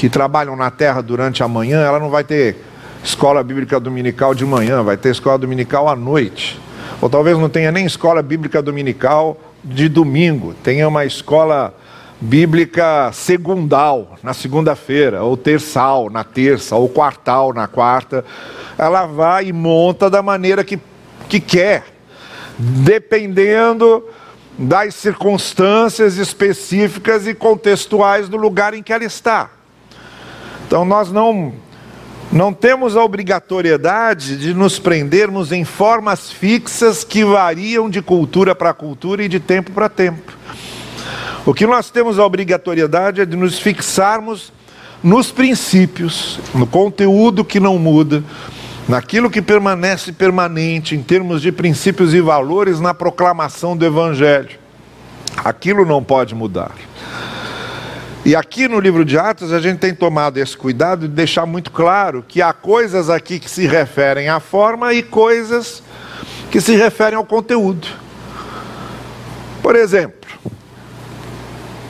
que 0.02 0.08
trabalham 0.08 0.56
na 0.56 0.68
terra 0.68 1.00
durante 1.00 1.44
a 1.44 1.46
manhã, 1.46 1.80
ela 1.80 2.00
não 2.00 2.10
vai 2.10 2.24
ter 2.24 2.56
escola 3.04 3.40
bíblica 3.40 3.78
dominical 3.78 4.34
de 4.34 4.44
manhã, 4.44 4.82
vai 4.82 4.96
ter 4.96 5.10
escola 5.10 5.38
dominical 5.38 5.88
à 5.88 5.94
noite. 5.94 6.60
Ou 7.00 7.08
talvez 7.08 7.38
não 7.38 7.48
tenha 7.48 7.70
nem 7.70 7.86
escola 7.86 8.20
bíblica 8.20 8.60
dominical 8.60 9.40
de 9.62 9.88
domingo, 9.88 10.54
tenha 10.54 10.88
uma 10.88 11.04
escola 11.04 11.72
bíblica 12.20 13.12
segundal, 13.12 14.18
na 14.24 14.34
segunda-feira, 14.34 15.22
ou 15.22 15.36
terçal, 15.36 16.10
na 16.10 16.24
terça, 16.24 16.74
ou 16.74 16.88
quartal, 16.88 17.52
na 17.52 17.68
quarta. 17.68 18.24
Ela 18.76 19.06
vai 19.06 19.46
e 19.46 19.52
monta 19.52 20.10
da 20.10 20.20
maneira 20.20 20.64
que, 20.64 20.80
que 21.28 21.38
quer, 21.38 21.84
dependendo 22.58 24.02
das 24.58 24.96
circunstâncias 24.96 26.16
específicas 26.16 27.28
e 27.28 27.34
contextuais 27.34 28.28
do 28.28 28.36
lugar 28.36 28.74
em 28.74 28.82
que 28.82 28.92
ela 28.92 29.04
está. 29.04 29.61
Então 30.72 30.86
nós 30.86 31.12
não 31.12 31.52
não 32.32 32.50
temos 32.50 32.96
a 32.96 33.04
obrigatoriedade 33.04 34.38
de 34.38 34.54
nos 34.54 34.78
prendermos 34.78 35.52
em 35.52 35.66
formas 35.66 36.32
fixas 36.32 37.04
que 37.04 37.22
variam 37.22 37.90
de 37.90 38.00
cultura 38.00 38.54
para 38.54 38.72
cultura 38.72 39.22
e 39.22 39.28
de 39.28 39.38
tempo 39.38 39.70
para 39.72 39.90
tempo. 39.90 40.32
O 41.44 41.52
que 41.52 41.66
nós 41.66 41.90
temos 41.90 42.18
a 42.18 42.24
obrigatoriedade 42.24 43.20
é 43.20 43.26
de 43.26 43.36
nos 43.36 43.58
fixarmos 43.58 44.50
nos 45.02 45.30
princípios, 45.30 46.40
no 46.54 46.66
conteúdo 46.66 47.44
que 47.44 47.60
não 47.60 47.78
muda, 47.78 48.24
naquilo 48.88 49.28
que 49.28 49.42
permanece 49.42 50.10
permanente 50.10 50.96
em 50.96 51.02
termos 51.02 51.42
de 51.42 51.52
princípios 51.52 52.14
e 52.14 52.20
valores 52.22 52.80
na 52.80 52.94
proclamação 52.94 53.76
do 53.76 53.84
Evangelho. 53.84 54.58
Aquilo 55.36 55.84
não 55.84 56.02
pode 56.02 56.34
mudar. 56.34 56.72
E 58.24 58.36
aqui 58.36 58.68
no 58.68 58.78
livro 58.78 59.04
de 59.04 59.18
Atos 59.18 59.52
a 59.52 59.58
gente 59.58 59.80
tem 59.80 59.92
tomado 59.92 60.38
esse 60.38 60.56
cuidado 60.56 61.08
de 61.08 61.14
deixar 61.14 61.44
muito 61.44 61.72
claro 61.72 62.24
que 62.26 62.40
há 62.40 62.52
coisas 62.52 63.10
aqui 63.10 63.40
que 63.40 63.50
se 63.50 63.66
referem 63.66 64.28
à 64.28 64.38
forma 64.38 64.94
e 64.94 65.02
coisas 65.02 65.82
que 66.48 66.60
se 66.60 66.76
referem 66.76 67.16
ao 67.16 67.24
conteúdo. 67.24 67.88
Por 69.60 69.74
exemplo, 69.74 70.30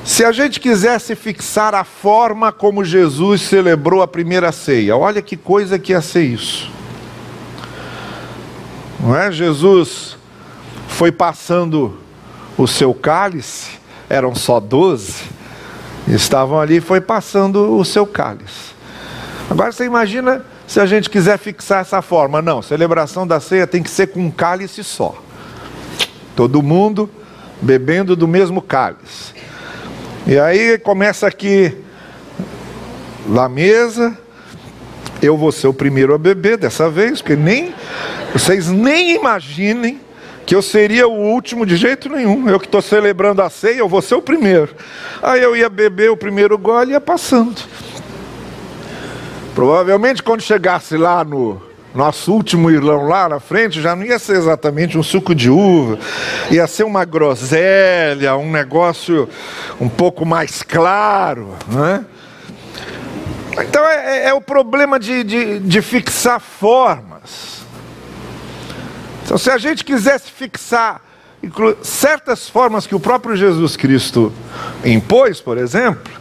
se 0.02 0.24
a 0.24 0.32
gente 0.32 0.58
quisesse 0.58 1.14
fixar 1.14 1.74
a 1.74 1.84
forma 1.84 2.50
como 2.50 2.82
Jesus 2.82 3.42
celebrou 3.42 4.00
a 4.00 4.08
primeira 4.08 4.50
ceia, 4.52 4.96
olha 4.96 5.20
que 5.20 5.36
coisa 5.36 5.78
que 5.78 5.92
ia 5.92 6.00
ser 6.00 6.22
isso. 6.22 6.70
Não 8.98 9.14
é? 9.14 9.30
Jesus 9.30 10.16
foi 10.88 11.12
passando 11.12 11.98
o 12.56 12.66
seu 12.66 12.94
cálice, 12.94 13.72
eram 14.08 14.34
só 14.34 14.58
doze, 14.58 15.24
estavam 16.08 16.60
ali, 16.60 16.80
foi 16.80 17.00
passando 17.00 17.76
o 17.76 17.84
seu 17.84 18.06
cálice. 18.06 18.72
Agora 19.48 19.72
você 19.72 19.84
imagina 19.84 20.44
se 20.66 20.80
a 20.80 20.86
gente 20.86 21.10
quiser 21.10 21.38
fixar 21.38 21.80
essa 21.80 22.00
forma. 22.00 22.40
Não, 22.40 22.62
celebração 22.62 23.26
da 23.26 23.40
ceia 23.40 23.66
tem 23.66 23.82
que 23.82 23.90
ser 23.90 24.08
com 24.08 24.20
um 24.20 24.30
cálice 24.30 24.82
só. 24.82 25.14
Todo 26.34 26.62
mundo 26.62 27.10
bebendo 27.60 28.16
do 28.16 28.26
mesmo 28.26 28.60
cálice. 28.62 29.34
E 30.26 30.38
aí 30.38 30.78
começa 30.78 31.26
aqui 31.26 31.76
na 33.26 33.48
mesa, 33.48 34.16
eu 35.20 35.36
vou 35.36 35.52
ser 35.52 35.68
o 35.68 35.74
primeiro 35.74 36.14
a 36.14 36.18
beber 36.18 36.56
dessa 36.56 36.88
vez, 36.88 37.20
porque 37.20 37.36
nem 37.36 37.74
vocês 38.32 38.68
nem 38.68 39.14
imaginem 39.14 40.00
que 40.52 40.56
eu 40.56 40.60
seria 40.60 41.08
o 41.08 41.18
último 41.18 41.64
de 41.64 41.76
jeito 41.76 42.10
nenhum. 42.10 42.46
Eu 42.46 42.60
que 42.60 42.66
estou 42.66 42.82
celebrando 42.82 43.40
a 43.40 43.48
ceia, 43.48 43.78
eu 43.78 43.88
vou 43.88 44.02
ser 44.02 44.16
o 44.16 44.20
primeiro. 44.20 44.76
Aí 45.22 45.42
eu 45.42 45.56
ia 45.56 45.70
beber 45.70 46.10
o 46.10 46.16
primeiro 46.16 46.58
gole 46.58 46.90
e 46.90 46.92
ia 46.92 47.00
passando. 47.00 47.62
Provavelmente 49.54 50.22
quando 50.22 50.42
chegasse 50.42 50.94
lá 50.94 51.24
no 51.24 51.58
nosso 51.94 52.34
último 52.34 52.70
irlão 52.70 53.08
lá 53.08 53.30
na 53.30 53.40
frente 53.40 53.80
já 53.80 53.96
não 53.96 54.04
ia 54.04 54.18
ser 54.18 54.36
exatamente 54.36 54.98
um 54.98 55.02
suco 55.02 55.34
de 55.34 55.48
uva, 55.48 55.98
ia 56.50 56.66
ser 56.66 56.84
uma 56.84 57.06
groselha, 57.06 58.36
um 58.36 58.50
negócio 58.50 59.26
um 59.80 59.88
pouco 59.88 60.26
mais 60.26 60.62
claro, 60.62 61.54
né? 61.66 62.04
Então 63.52 63.82
é, 63.86 64.18
é, 64.18 64.28
é 64.28 64.34
o 64.34 64.40
problema 64.42 65.00
de, 65.00 65.24
de, 65.24 65.60
de 65.60 65.80
fixar 65.80 66.40
formas. 66.40 67.62
Então, 69.32 69.38
se 69.38 69.50
a 69.50 69.56
gente 69.56 69.82
quisesse 69.82 70.30
fixar 70.30 71.00
certas 71.82 72.50
formas 72.50 72.86
que 72.86 72.94
o 72.94 73.00
próprio 73.00 73.34
Jesus 73.34 73.78
Cristo 73.78 74.30
impôs, 74.84 75.40
por 75.40 75.56
exemplo, 75.56 76.12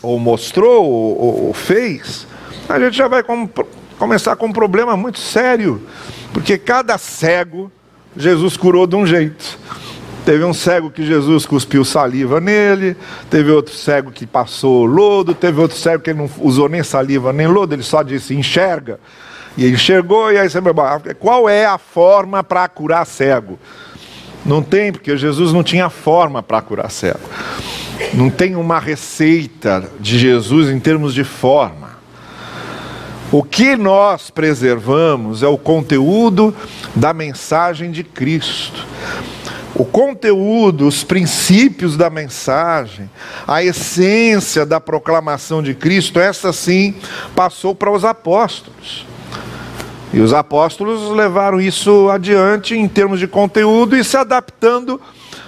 ou 0.00 0.20
mostrou, 0.20 0.84
ou, 0.84 1.46
ou 1.46 1.52
fez, 1.52 2.24
a 2.68 2.78
gente 2.78 2.96
já 2.96 3.08
vai 3.08 3.24
começar 3.98 4.36
com 4.36 4.46
um 4.46 4.52
problema 4.52 4.96
muito 4.96 5.18
sério, 5.18 5.82
porque 6.32 6.56
cada 6.56 6.96
cego 6.96 7.72
Jesus 8.16 8.56
curou 8.56 8.86
de 8.86 8.94
um 8.94 9.04
jeito. 9.04 9.58
Teve 10.24 10.44
um 10.44 10.54
cego 10.54 10.92
que 10.92 11.04
Jesus 11.04 11.44
cuspiu 11.44 11.84
saliva 11.84 12.40
nele, 12.40 12.96
teve 13.30 13.50
outro 13.50 13.74
cego 13.74 14.12
que 14.12 14.28
passou 14.28 14.84
lodo, 14.84 15.34
teve 15.34 15.60
outro 15.60 15.76
cego 15.76 16.04
que 16.04 16.14
não 16.14 16.30
usou 16.38 16.68
nem 16.68 16.84
saliva 16.84 17.32
nem 17.32 17.48
lodo, 17.48 17.74
ele 17.74 17.82
só 17.82 18.00
disse 18.00 18.32
enxerga. 18.32 19.00
E 19.56 19.68
enxergou, 19.68 20.32
e 20.32 20.38
aí 20.38 20.48
você 20.48 20.60
qual 21.18 21.48
é 21.48 21.66
a 21.66 21.78
forma 21.78 22.42
para 22.42 22.66
curar 22.68 23.04
cego? 23.04 23.58
Não 24.44 24.62
tem, 24.62 24.90
porque 24.90 25.16
Jesus 25.16 25.52
não 25.52 25.62
tinha 25.62 25.88
forma 25.88 26.42
para 26.42 26.60
curar 26.60 26.90
cego. 26.90 27.20
Não 28.14 28.28
tem 28.28 28.56
uma 28.56 28.78
receita 28.78 29.88
de 30.00 30.18
Jesus 30.18 30.68
em 30.68 30.80
termos 30.80 31.14
de 31.14 31.22
forma. 31.22 31.92
O 33.30 33.42
que 33.42 33.76
nós 33.76 34.30
preservamos 34.30 35.42
é 35.42 35.46
o 35.46 35.56
conteúdo 35.56 36.54
da 36.94 37.14
mensagem 37.14 37.90
de 37.90 38.04
Cristo. 38.04 38.86
O 39.74 39.86
conteúdo, 39.86 40.86
os 40.86 41.02
princípios 41.02 41.96
da 41.96 42.10
mensagem, 42.10 43.08
a 43.46 43.64
essência 43.64 44.66
da 44.66 44.78
proclamação 44.78 45.62
de 45.62 45.72
Cristo, 45.72 46.20
essa 46.20 46.52
sim 46.52 46.94
passou 47.34 47.74
para 47.74 47.90
os 47.90 48.04
apóstolos. 48.04 49.06
E 50.12 50.20
os 50.20 50.34
apóstolos 50.34 51.10
levaram 51.10 51.60
isso 51.60 52.10
adiante 52.10 52.74
em 52.74 52.86
termos 52.86 53.18
de 53.18 53.26
conteúdo 53.26 53.96
e 53.96 54.04
se 54.04 54.16
adaptando 54.16 55.00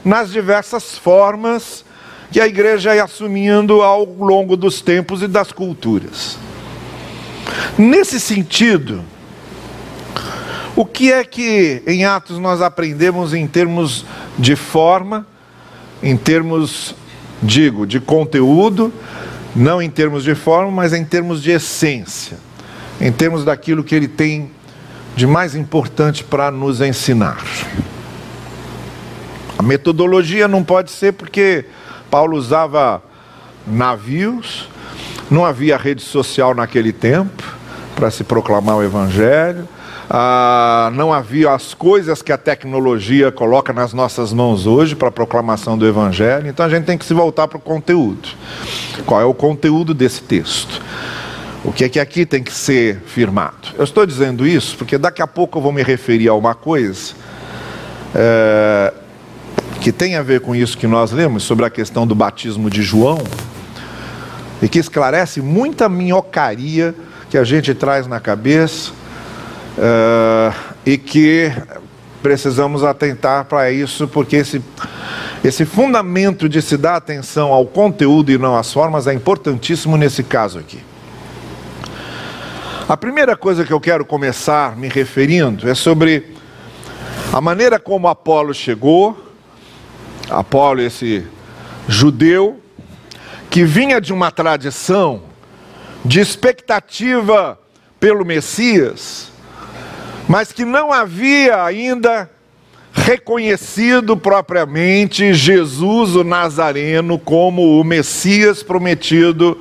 nas 0.04 0.30
diversas 0.30 0.96
formas 0.96 1.84
que 2.32 2.40
a 2.40 2.46
igreja 2.46 2.94
ia 2.94 3.04
assumindo 3.04 3.82
ao 3.82 4.04
longo 4.04 4.56
dos 4.56 4.80
tempos 4.80 5.22
e 5.22 5.28
das 5.28 5.52
culturas. 5.52 6.38
Nesse 7.78 8.18
sentido, 8.18 9.04
o 10.74 10.84
que 10.84 11.12
é 11.12 11.22
que 11.22 11.82
em 11.86 12.04
Atos 12.04 12.38
nós 12.38 12.60
aprendemos 12.60 13.34
em 13.34 13.46
termos 13.46 14.04
de 14.38 14.56
forma, 14.56 15.26
em 16.02 16.16
termos, 16.16 16.94
digo, 17.42 17.86
de 17.86 18.00
conteúdo, 18.00 18.92
não 19.54 19.80
em 19.80 19.88
termos 19.88 20.24
de 20.24 20.34
forma, 20.34 20.70
mas 20.70 20.92
em 20.92 21.04
termos 21.04 21.42
de 21.42 21.52
essência, 21.52 22.38
em 23.00 23.12
termos 23.12 23.44
daquilo 23.44 23.84
que 23.84 23.94
ele 23.94 24.08
tem 24.08 24.50
de 25.16 25.26
mais 25.26 25.54
importante 25.54 26.24
para 26.24 26.50
nos 26.50 26.80
ensinar. 26.80 27.42
A 29.58 29.62
metodologia 29.62 30.48
não 30.48 30.64
pode 30.64 30.90
ser 30.90 31.12
porque 31.12 31.64
Paulo 32.10 32.36
usava 32.36 33.02
navios, 33.66 34.68
não 35.30 35.44
havia 35.44 35.76
rede 35.76 36.02
social 36.02 36.54
naquele 36.54 36.92
tempo 36.92 37.42
para 37.94 38.10
se 38.10 38.24
proclamar 38.24 38.76
o 38.76 38.82
Evangelho. 38.82 39.68
Ah, 40.10 40.90
não 40.94 41.12
havia 41.12 41.52
as 41.52 41.72
coisas 41.72 42.20
que 42.20 42.30
a 42.30 42.36
tecnologia 42.36 43.32
coloca 43.32 43.72
nas 43.72 43.94
nossas 43.94 44.32
mãos 44.32 44.66
hoje 44.66 44.94
para 44.94 45.08
a 45.08 45.12
proclamação 45.12 45.78
do 45.78 45.86
Evangelho, 45.86 46.46
então 46.46 46.66
a 46.66 46.68
gente 46.68 46.84
tem 46.84 46.98
que 46.98 47.06
se 47.06 47.14
voltar 47.14 47.48
para 47.48 47.56
o 47.56 47.60
conteúdo. 47.60 48.28
Qual 49.06 49.20
é 49.20 49.24
o 49.24 49.32
conteúdo 49.32 49.94
desse 49.94 50.22
texto? 50.22 50.82
O 51.64 51.72
que 51.72 51.84
é 51.84 51.88
que 51.88 51.98
aqui 51.98 52.26
tem 52.26 52.42
que 52.42 52.52
ser 52.52 53.00
firmado? 53.06 53.68
Eu 53.78 53.84
estou 53.84 54.04
dizendo 54.04 54.46
isso 54.46 54.76
porque 54.76 54.98
daqui 54.98 55.22
a 55.22 55.26
pouco 55.26 55.58
eu 55.58 55.62
vou 55.62 55.72
me 55.72 55.82
referir 55.82 56.28
a 56.28 56.34
uma 56.34 56.54
coisa 56.54 57.14
é, 58.14 58.92
que 59.80 59.90
tem 59.90 60.14
a 60.16 60.22
ver 60.22 60.40
com 60.40 60.54
isso 60.54 60.76
que 60.76 60.86
nós 60.86 61.10
lemos 61.10 61.42
sobre 61.42 61.64
a 61.64 61.70
questão 61.70 62.06
do 62.06 62.14
batismo 62.14 62.68
de 62.68 62.82
João 62.82 63.18
e 64.60 64.68
que 64.68 64.78
esclarece 64.78 65.40
muita 65.40 65.88
minhocaria 65.88 66.94
que 67.30 67.38
a 67.38 67.44
gente 67.44 67.74
traz 67.74 68.06
na 68.06 68.20
cabeça 68.20 68.92
uh, 69.78 70.54
e 70.84 70.96
que 70.96 71.50
precisamos 72.22 72.84
atentar 72.84 73.44
para 73.46 73.70
isso, 73.70 74.06
porque 74.06 74.36
esse, 74.36 74.62
esse 75.42 75.64
fundamento 75.64 76.48
de 76.48 76.62
se 76.62 76.76
dar 76.76 76.96
atenção 76.96 77.52
ao 77.52 77.66
conteúdo 77.66 78.30
e 78.30 78.38
não 78.38 78.56
às 78.56 78.72
formas 78.72 79.06
é 79.06 79.12
importantíssimo 79.12 79.96
nesse 79.96 80.22
caso 80.22 80.58
aqui. 80.58 80.78
A 82.86 82.98
primeira 82.98 83.34
coisa 83.34 83.64
que 83.64 83.72
eu 83.72 83.80
quero 83.80 84.04
começar 84.04 84.76
me 84.76 84.88
referindo 84.88 85.66
é 85.66 85.74
sobre 85.74 86.34
a 87.32 87.40
maneira 87.40 87.80
como 87.80 88.08
Apolo 88.08 88.52
chegou. 88.52 89.18
Apolo, 90.28 90.82
esse 90.82 91.24
judeu, 91.88 92.60
que 93.48 93.64
vinha 93.64 94.02
de 94.02 94.12
uma 94.12 94.30
tradição 94.30 95.22
de 96.04 96.20
expectativa 96.20 97.58
pelo 97.98 98.22
Messias, 98.22 99.32
mas 100.28 100.52
que 100.52 100.66
não 100.66 100.92
havia 100.92 101.64
ainda 101.64 102.30
reconhecido 102.92 104.14
propriamente 104.14 105.32
Jesus 105.32 106.14
o 106.16 106.22
Nazareno 106.22 107.18
como 107.18 107.80
o 107.80 107.82
Messias 107.82 108.62
prometido 108.62 109.58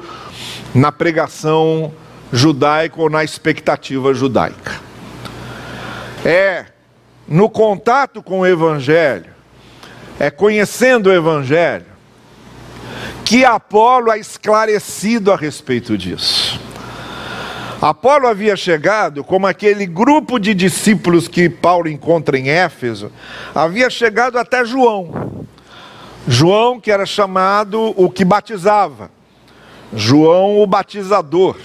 na 0.76 0.92
pregação 0.92 1.94
judaica 2.34 3.00
ou 3.00 3.12
na 3.12 3.24
expectativa 3.24 4.12
judaica. 4.12 4.82
É 6.26 6.66
no 7.28 7.48
contato 7.48 8.24
com 8.24 8.40
o 8.40 8.46
Evangelho, 8.46 9.32
é 10.20 10.32
conhecendo 10.32 11.08
o 11.08 11.14
Evangelho, 11.14 11.86
que 13.24 13.46
Apolo 13.46 14.12
é 14.12 14.18
esclarecido 14.18 15.32
a 15.32 15.38
respeito 15.38 15.98
disso. 15.98 16.60
Apolo 17.80 18.28
havia 18.28 18.56
chegado, 18.56 19.24
como 19.24 19.46
aquele 19.46 19.86
grupo 19.86 20.40
de 20.40 20.54
discípulos 20.54 21.28
que 21.28 21.50
Paulo 21.50 21.88
encontra 21.88 22.38
em 22.38 22.50
Éfeso, 22.50 23.12
havia 23.54 23.90
chegado 23.90 24.40
até 24.40 24.66
João. 24.66 25.46
João, 26.28 26.80
que 26.80 26.92
era 26.92 27.06
chamado 27.06 27.94
o 27.96 28.10
que 28.10 28.26
batizava, 28.26 29.12
João 29.94 30.62
o 30.62 30.66
batizador. 30.66 31.58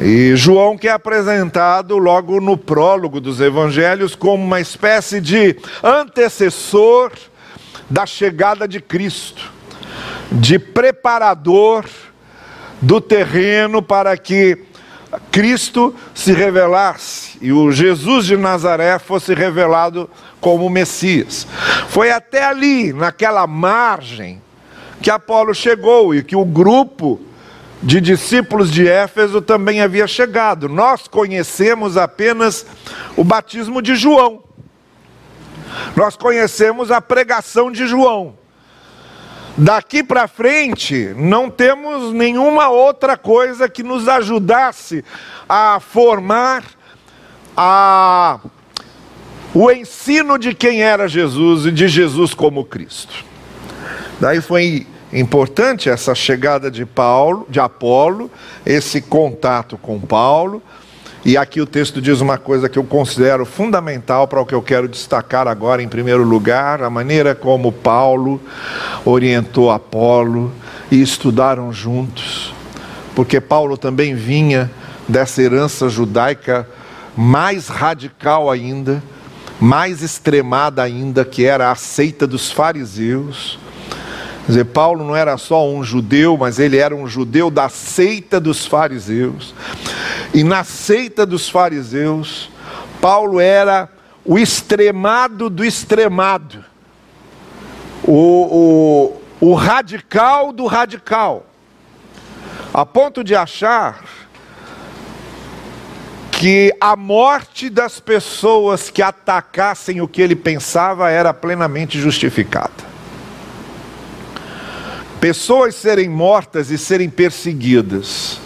E 0.00 0.36
João 0.36 0.76
que 0.76 0.86
é 0.86 0.92
apresentado 0.92 1.96
logo 1.98 2.40
no 2.40 2.56
prólogo 2.56 3.20
dos 3.20 3.40
evangelhos 3.40 4.14
como 4.14 4.44
uma 4.44 4.60
espécie 4.60 5.20
de 5.20 5.56
antecessor 5.82 7.12
da 7.88 8.04
chegada 8.04 8.68
de 8.68 8.80
Cristo, 8.80 9.50
de 10.30 10.58
preparador 10.58 11.86
do 12.80 13.00
terreno 13.00 13.82
para 13.82 14.16
que 14.16 14.58
Cristo 15.30 15.94
se 16.14 16.32
revelasse 16.32 17.38
e 17.40 17.50
o 17.50 17.72
Jesus 17.72 18.26
de 18.26 18.36
Nazaré 18.36 18.98
fosse 18.98 19.34
revelado 19.34 20.08
como 20.40 20.68
Messias. 20.68 21.46
Foi 21.88 22.10
até 22.10 22.44
ali, 22.44 22.92
naquela 22.92 23.46
margem, 23.46 24.40
que 25.00 25.10
Apolo 25.10 25.54
chegou 25.54 26.14
e 26.14 26.22
que 26.22 26.36
o 26.36 26.44
grupo 26.44 27.20
de 27.82 28.00
discípulos 28.00 28.70
de 28.70 28.88
Éfeso 28.88 29.40
também 29.40 29.80
havia 29.80 30.06
chegado. 30.06 30.68
Nós 30.68 31.06
conhecemos 31.06 31.96
apenas 31.96 32.66
o 33.16 33.22
batismo 33.22 33.80
de 33.80 33.94
João. 33.94 34.42
Nós 35.96 36.16
conhecemos 36.16 36.90
a 36.90 37.00
pregação 37.00 37.70
de 37.70 37.86
João. 37.86 38.36
Daqui 39.56 40.04
para 40.04 40.28
frente, 40.28 41.12
não 41.16 41.50
temos 41.50 42.12
nenhuma 42.12 42.68
outra 42.68 43.16
coisa 43.16 43.68
que 43.68 43.82
nos 43.82 44.08
ajudasse 44.08 45.04
a 45.48 45.80
formar 45.80 46.62
a, 47.56 48.38
o 49.52 49.70
ensino 49.70 50.38
de 50.38 50.54
quem 50.54 50.80
era 50.80 51.08
Jesus 51.08 51.66
e 51.66 51.72
de 51.72 51.88
Jesus 51.88 52.34
como 52.34 52.64
Cristo. 52.64 53.24
Daí 54.20 54.40
foi 54.40 54.86
importante 55.12 55.88
essa 55.88 56.14
chegada 56.14 56.70
de 56.70 56.84
Paulo, 56.84 57.46
de 57.48 57.60
Apolo, 57.60 58.30
esse 58.64 59.00
contato 59.00 59.78
com 59.78 59.98
Paulo. 60.00 60.62
E 61.24 61.36
aqui 61.36 61.60
o 61.60 61.66
texto 61.66 62.00
diz 62.00 62.20
uma 62.20 62.38
coisa 62.38 62.68
que 62.68 62.78
eu 62.78 62.84
considero 62.84 63.44
fundamental 63.44 64.28
para 64.28 64.40
o 64.40 64.46
que 64.46 64.54
eu 64.54 64.62
quero 64.62 64.88
destacar 64.88 65.48
agora 65.48 65.82
em 65.82 65.88
primeiro 65.88 66.22
lugar, 66.22 66.82
a 66.82 66.88
maneira 66.88 67.34
como 67.34 67.72
Paulo 67.72 68.40
orientou 69.04 69.70
Apolo 69.70 70.52
e 70.90 71.02
estudaram 71.02 71.72
juntos. 71.72 72.54
Porque 73.14 73.40
Paulo 73.40 73.76
também 73.76 74.14
vinha 74.14 74.70
dessa 75.08 75.42
herança 75.42 75.88
judaica 75.88 76.68
mais 77.16 77.66
radical 77.66 78.48
ainda, 78.48 79.02
mais 79.60 80.02
extremada 80.02 80.82
ainda, 80.82 81.24
que 81.24 81.44
era 81.44 81.72
a 81.72 81.74
seita 81.74 82.26
dos 82.28 82.52
fariseus 82.52 83.58
Quer 84.48 84.52
dizer, 84.52 84.64
Paulo 84.64 85.04
não 85.04 85.14
era 85.14 85.36
só 85.36 85.68
um 85.68 85.84
judeu, 85.84 86.34
mas 86.38 86.58
ele 86.58 86.78
era 86.78 86.96
um 86.96 87.06
judeu 87.06 87.50
da 87.50 87.68
seita 87.68 88.40
dos 88.40 88.64
fariseus. 88.64 89.54
E 90.32 90.42
na 90.42 90.64
seita 90.64 91.26
dos 91.26 91.50
fariseus, 91.50 92.50
Paulo 92.98 93.40
era 93.40 93.90
o 94.24 94.38
extremado 94.38 95.50
do 95.50 95.62
extremado, 95.62 96.64
o, 98.02 99.20
o, 99.38 99.48
o 99.50 99.52
radical 99.52 100.50
do 100.50 100.64
radical, 100.64 101.44
a 102.72 102.86
ponto 102.86 103.22
de 103.22 103.34
achar 103.34 104.02
que 106.32 106.74
a 106.80 106.96
morte 106.96 107.68
das 107.68 108.00
pessoas 108.00 108.88
que 108.88 109.02
atacassem 109.02 110.00
o 110.00 110.08
que 110.08 110.22
ele 110.22 110.34
pensava 110.34 111.10
era 111.10 111.34
plenamente 111.34 112.00
justificada 112.00 112.87
pessoas 115.20 115.74
serem 115.74 116.08
mortas 116.08 116.70
e 116.70 116.78
serem 116.78 117.10
perseguidas, 117.10 118.40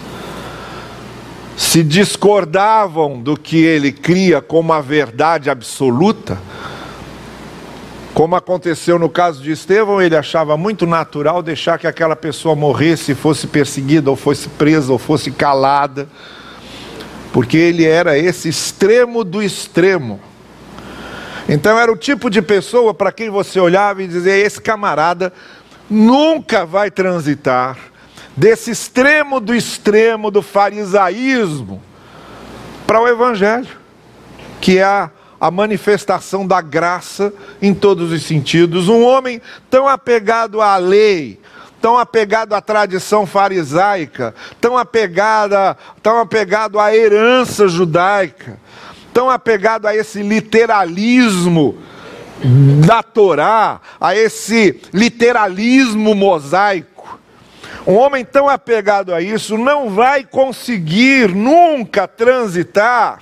se 1.55 1.83
discordavam 1.83 3.21
do 3.21 3.37
que 3.37 3.63
ele 3.63 3.91
cria 3.91 4.41
como 4.41 4.73
a 4.73 4.81
verdade 4.81 5.49
absoluta, 5.49 6.37
como 8.13 8.35
aconteceu 8.35 8.99
no 8.99 9.09
caso 9.09 9.41
de 9.41 9.51
Estevão, 9.51 10.01
ele 10.01 10.15
achava 10.15 10.55
muito 10.55 10.85
natural 10.85 11.41
deixar 11.41 11.79
que 11.79 11.87
aquela 11.87 12.15
pessoa 12.15 12.55
morresse, 12.55 13.15
fosse 13.15 13.47
perseguida, 13.47 14.09
ou 14.09 14.15
fosse 14.15 14.47
presa, 14.49 14.91
ou 14.91 14.99
fosse 14.99 15.31
calada, 15.31 16.07
porque 17.31 17.57
ele 17.57 17.85
era 17.85 18.17
esse 18.17 18.49
extremo 18.49 19.23
do 19.23 19.41
extremo. 19.41 20.19
Então 21.49 21.77
era 21.77 21.91
o 21.91 21.97
tipo 21.97 22.29
de 22.29 22.41
pessoa 22.41 22.93
para 22.93 23.11
quem 23.11 23.29
você 23.29 23.59
olhava 23.59 24.03
e 24.03 24.07
dizia: 24.07 24.37
esse 24.37 24.61
camarada 24.61 25.33
nunca 25.89 26.65
vai 26.65 26.89
transitar 26.89 27.77
desse 28.35 28.71
extremo 28.71 29.39
do 29.39 29.53
extremo 29.53 30.31
do 30.31 30.41
farisaísmo 30.41 31.81
para 32.87 32.99
o 33.01 33.07
evangelho, 33.07 33.67
que 34.59 34.77
é 34.79 34.83
a, 34.83 35.09
a 35.39 35.51
manifestação 35.51 36.45
da 36.45 36.61
graça 36.61 37.33
em 37.61 37.73
todos 37.73 38.11
os 38.11 38.23
sentidos. 38.23 38.89
Um 38.89 39.03
homem 39.03 39.41
tão 39.69 39.87
apegado 39.87 40.61
à 40.61 40.77
lei, 40.77 41.39
tão 41.81 41.97
apegado 41.97 42.53
à 42.53 42.61
tradição 42.61 43.25
farisaica, 43.25 44.33
tão 44.59 44.77
apegado, 44.77 45.77
tão 46.01 46.19
apegado 46.19 46.79
à 46.79 46.95
herança 46.95 47.67
judaica, 47.67 48.59
tão 49.13 49.29
apegado 49.29 49.85
a 49.85 49.95
esse 49.95 50.23
literalismo 50.23 51.77
da 52.85 53.01
Torá, 53.01 53.79
a 53.99 54.15
esse 54.15 54.81
literalismo 54.93 56.13
mosaico. 56.13 57.19
Um 57.87 57.95
homem 57.95 58.23
tão 58.23 58.47
apegado 58.47 59.13
a 59.13 59.21
isso 59.21 59.57
não 59.57 59.89
vai 59.89 60.23
conseguir 60.23 61.29
nunca 61.33 62.07
transitar 62.07 63.19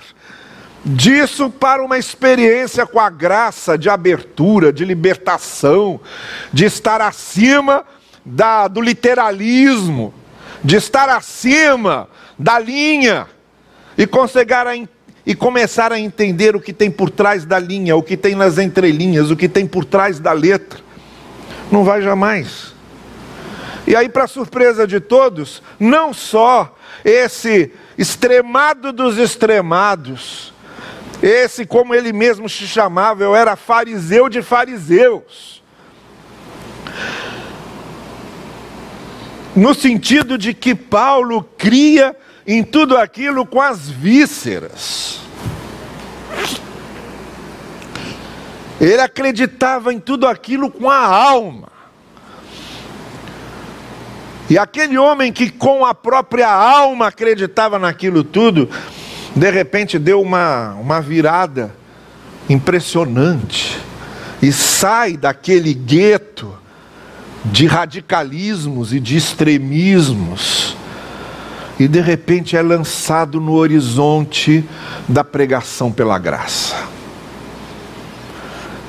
disso 0.84 1.48
para 1.48 1.82
uma 1.82 1.98
experiência 1.98 2.86
com 2.86 2.98
a 2.98 3.08
graça 3.08 3.78
de 3.78 3.88
abertura, 3.88 4.72
de 4.72 4.84
libertação, 4.84 6.00
de 6.52 6.64
estar 6.64 7.00
acima 7.00 7.84
da, 8.24 8.68
do 8.68 8.80
literalismo, 8.80 10.12
de 10.62 10.76
estar 10.76 11.08
acima 11.08 12.08
da 12.38 12.58
linha 12.58 13.26
e 13.96 14.06
conseguir 14.06 14.54
a 14.54 14.76
e 15.24 15.34
começar 15.34 15.92
a 15.92 16.00
entender 16.00 16.56
o 16.56 16.60
que 16.60 16.72
tem 16.72 16.90
por 16.90 17.08
trás 17.08 17.44
da 17.44 17.58
linha, 17.58 17.96
o 17.96 18.02
que 18.02 18.16
tem 18.16 18.34
nas 18.34 18.58
entrelinhas, 18.58 19.30
o 19.30 19.36
que 19.36 19.48
tem 19.48 19.66
por 19.66 19.84
trás 19.84 20.18
da 20.18 20.32
letra. 20.32 20.80
Não 21.70 21.84
vai 21.84 22.02
jamais. 22.02 22.72
E 23.86 23.96
aí, 23.96 24.08
para 24.08 24.26
surpresa 24.26 24.86
de 24.86 25.00
todos, 25.00 25.62
não 25.78 26.12
só 26.12 26.76
esse 27.04 27.72
extremado 27.96 28.92
dos 28.92 29.18
extremados, 29.18 30.52
esse, 31.22 31.64
como 31.64 31.94
ele 31.94 32.12
mesmo 32.12 32.48
se 32.48 32.66
chamava, 32.66 33.22
eu 33.22 33.34
era 33.34 33.54
fariseu 33.56 34.28
de 34.28 34.42
fariseus. 34.42 35.62
No 39.54 39.74
sentido 39.74 40.38
de 40.38 40.54
que 40.54 40.74
Paulo 40.74 41.44
cria 41.58 42.16
em 42.46 42.62
tudo 42.62 42.96
aquilo 42.96 43.46
com 43.46 43.60
as 43.60 43.88
vísceras. 43.88 45.20
Ele 48.80 49.00
acreditava 49.00 49.92
em 49.94 50.00
tudo 50.00 50.26
aquilo 50.26 50.70
com 50.70 50.90
a 50.90 51.06
alma. 51.06 51.68
E 54.50 54.58
aquele 54.58 54.98
homem 54.98 55.32
que 55.32 55.50
com 55.50 55.86
a 55.86 55.94
própria 55.94 56.50
alma 56.50 57.06
acreditava 57.06 57.78
naquilo 57.78 58.24
tudo, 58.24 58.68
de 59.34 59.50
repente 59.50 59.98
deu 59.98 60.20
uma, 60.20 60.74
uma 60.74 61.00
virada 61.00 61.74
impressionante 62.48 63.78
e 64.42 64.52
sai 64.52 65.16
daquele 65.16 65.72
gueto 65.72 66.58
de 67.44 67.66
radicalismos 67.66 68.92
e 68.92 68.98
de 68.98 69.16
extremismos 69.16 70.76
e 71.82 71.88
de 71.88 72.00
repente 72.00 72.56
é 72.56 72.62
lançado 72.62 73.40
no 73.40 73.54
horizonte 73.54 74.64
da 75.08 75.24
pregação 75.24 75.90
pela 75.90 76.16
graça, 76.16 76.76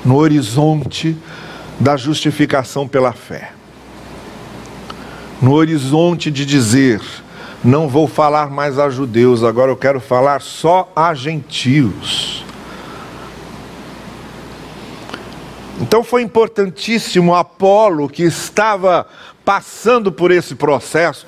no 0.04 0.14
horizonte 0.14 1.16
da 1.80 1.96
justificação 1.96 2.86
pela 2.86 3.10
fé, 3.12 3.50
no 5.42 5.54
horizonte 5.54 6.30
de 6.30 6.46
dizer: 6.46 7.00
não 7.64 7.88
vou 7.88 8.06
falar 8.06 8.48
mais 8.48 8.78
a 8.78 8.88
judeus, 8.88 9.42
agora 9.42 9.72
eu 9.72 9.76
quero 9.76 9.98
falar 9.98 10.40
só 10.40 10.92
a 10.94 11.12
gentios. 11.14 12.44
Então 15.80 16.04
foi 16.04 16.22
importantíssimo 16.22 17.34
Apolo, 17.34 18.08
que 18.08 18.22
estava 18.22 19.04
passando 19.44 20.10
por 20.10 20.30
esse 20.30 20.54
processo, 20.54 21.26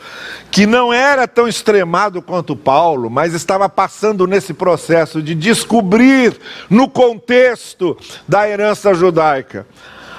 que 0.50 0.66
não 0.66 0.92
era 0.92 1.28
tão 1.28 1.46
extremado 1.46 2.22
quanto 2.22 2.56
Paulo, 2.56 3.10
mas 3.10 3.34
estava 3.34 3.68
passando 3.68 4.26
nesse 4.26 4.54
processo 4.54 5.22
de 5.22 5.34
descobrir, 5.34 6.34
no 6.70 6.88
contexto 6.88 7.96
da 8.26 8.48
herança 8.48 8.94
judaica, 8.94 9.66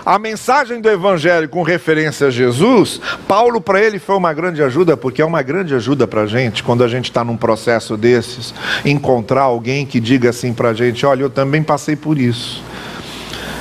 A 0.05 0.17
mensagem 0.17 0.79
do 0.79 0.89
Evangelho 0.89 1.49
com 1.49 1.63
referência 1.63 2.27
a 2.27 2.29
Jesus, 2.29 3.01
Paulo 3.27 3.60
para 3.60 3.81
ele 3.81 3.99
foi 3.99 4.15
uma 4.15 4.31
grande 4.31 4.63
ajuda, 4.63 4.95
porque 4.95 5.21
é 5.21 5.25
uma 5.25 5.41
grande 5.41 5.75
ajuda 5.75 6.07
para 6.07 6.21
a 6.21 6.25
gente, 6.25 6.63
quando 6.63 6.81
a 6.81 6.88
gente 6.88 7.10
está 7.10 7.25
num 7.25 7.36
processo 7.36 7.97
desses, 7.97 8.53
encontrar 8.86 9.41
alguém 9.41 9.86
que 9.86 9.99
diga 9.99 10.29
assim 10.29 10.53
para 10.53 10.69
a 10.69 10.73
gente: 10.73 11.05
olha, 11.05 11.23
eu 11.23 11.29
também 11.29 11.62
passei 11.62 11.97
por 11.97 12.17
isso, 12.17 12.63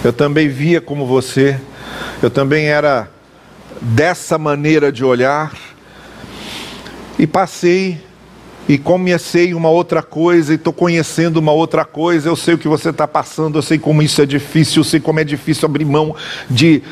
eu 0.05 0.13
também 0.13 0.47
via 0.49 0.81
como 0.81 1.05
você, 1.05 1.59
eu 2.23 2.31
também 2.31 2.67
era 2.67 3.09
dessa 3.81 4.39
maneira 4.39 4.91
de 4.91 5.05
olhar, 5.05 5.53
e 7.19 7.27
passei 7.27 8.01
e 8.69 8.77
comecei 8.77 9.55
uma 9.55 9.69
outra 9.69 10.03
coisa 10.03 10.53
e 10.53 10.57
estou 10.57 10.73
conhecendo 10.73 11.37
uma 11.37 11.53
outra 11.53 11.85
coisa. 11.85 12.29
Eu 12.29 12.37
sei 12.37 12.55
o 12.55 12.59
que 12.59 12.69
você 12.69 12.91
está 12.91 13.07
passando, 13.07 13.59
eu 13.59 13.63
sei 13.63 13.79
como 13.79 14.03
isso 14.03 14.21
é 14.21 14.27
difícil, 14.27 14.81
eu 14.81 14.85
sei 14.85 15.01
como 15.01 15.21
é 15.21 15.25
difícil 15.25 15.67
abrir 15.67 15.85
mão 15.85 16.17
de 16.51 16.83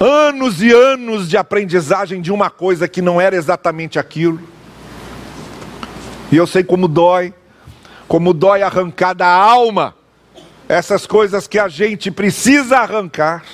anos 0.00 0.60
e 0.60 0.72
anos 0.72 1.28
de 1.28 1.36
aprendizagem 1.36 2.20
de 2.20 2.32
uma 2.32 2.50
coisa 2.50 2.88
que 2.88 3.00
não 3.00 3.20
era 3.20 3.36
exatamente 3.36 3.98
aquilo. 3.98 4.40
E 6.30 6.36
eu 6.36 6.46
sei 6.46 6.64
como 6.64 6.88
dói, 6.88 7.32
como 8.08 8.34
dói 8.34 8.62
arrancar 8.62 9.14
da 9.14 9.28
alma 9.28 9.94
essas 10.68 11.06
coisas 11.06 11.46
que 11.46 11.58
a 11.58 11.68
gente 11.68 12.10
precisa 12.10 12.78
arrancar. 12.78 13.44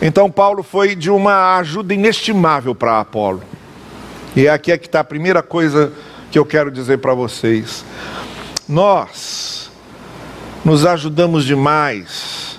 Então 0.00 0.30
Paulo 0.30 0.62
foi 0.62 0.94
de 0.94 1.10
uma 1.10 1.56
ajuda 1.56 1.92
inestimável 1.92 2.74
para 2.74 3.00
Apolo. 3.00 3.42
E 4.36 4.48
aqui 4.48 4.70
é 4.70 4.78
que 4.78 4.86
está 4.86 5.00
a 5.00 5.04
primeira 5.04 5.42
coisa 5.42 5.92
que 6.30 6.38
eu 6.38 6.44
quero 6.44 6.70
dizer 6.70 6.98
para 6.98 7.14
vocês. 7.14 7.84
Nós 8.68 9.70
nos 10.64 10.86
ajudamos 10.86 11.44
demais 11.44 12.58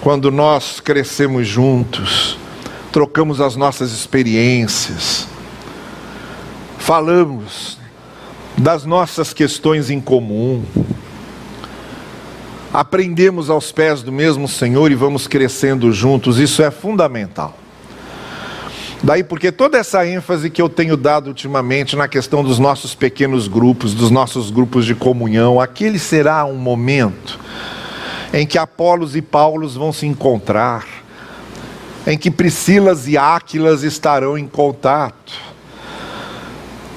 quando 0.00 0.30
nós 0.30 0.80
crescemos 0.80 1.46
juntos, 1.46 2.38
trocamos 2.90 3.40
as 3.40 3.54
nossas 3.56 3.92
experiências, 3.92 5.28
falamos 6.78 7.78
das 8.56 8.84
nossas 8.84 9.34
questões 9.34 9.90
em 9.90 10.00
comum, 10.00 10.64
aprendemos 12.72 13.50
aos 13.50 13.72
pés 13.72 14.02
do 14.02 14.12
mesmo 14.12 14.46
Senhor 14.46 14.90
e 14.92 14.94
vamos 14.94 15.26
crescendo 15.26 15.92
juntos, 15.92 16.38
isso 16.38 16.62
é 16.62 16.70
fundamental. 16.70 17.56
Daí 19.02 19.24
porque 19.24 19.50
toda 19.50 19.78
essa 19.78 20.06
ênfase 20.06 20.50
que 20.50 20.60
eu 20.60 20.68
tenho 20.68 20.96
dado 20.96 21.28
ultimamente 21.28 21.96
na 21.96 22.06
questão 22.06 22.44
dos 22.44 22.58
nossos 22.58 22.94
pequenos 22.94 23.48
grupos, 23.48 23.94
dos 23.94 24.10
nossos 24.10 24.50
grupos 24.50 24.84
de 24.84 24.94
comunhão, 24.94 25.58
aquele 25.58 25.98
será 25.98 26.44
um 26.44 26.56
momento 26.56 27.40
em 28.32 28.46
que 28.46 28.58
Apolos 28.58 29.16
e 29.16 29.22
Paulos 29.22 29.74
vão 29.74 29.92
se 29.92 30.06
encontrar, 30.06 30.86
em 32.06 32.16
que 32.16 32.30
Priscilas 32.30 33.08
e 33.08 33.16
Áquilas 33.16 33.82
estarão 33.82 34.36
em 34.36 34.46
contato, 34.46 35.32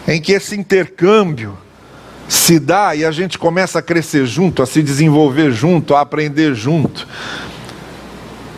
em 0.08 0.22
que 0.22 0.34
esse 0.34 0.56
intercâmbio 0.56 1.58
se 2.28 2.60
dá 2.60 2.96
e 2.96 3.06
a 3.06 3.12
gente 3.12 3.38
começa 3.38 3.80
a 3.80 3.82
crescer 3.82 4.26
junto, 4.26 4.62
a 4.62 4.66
se 4.66 4.82
desenvolver 4.82 5.52
junto, 5.52 5.96
a 5.96 6.02
aprender 6.02 6.54
junto. 6.54 7.08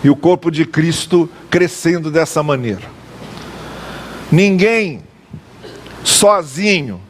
E 0.03 0.09
o 0.09 0.15
corpo 0.15 0.51
de 0.51 0.65
Cristo 0.65 1.29
crescendo 1.49 2.11
dessa 2.11 2.43
maneira. 2.43 2.83
Ninguém 4.31 5.01
sozinho 6.03 7.01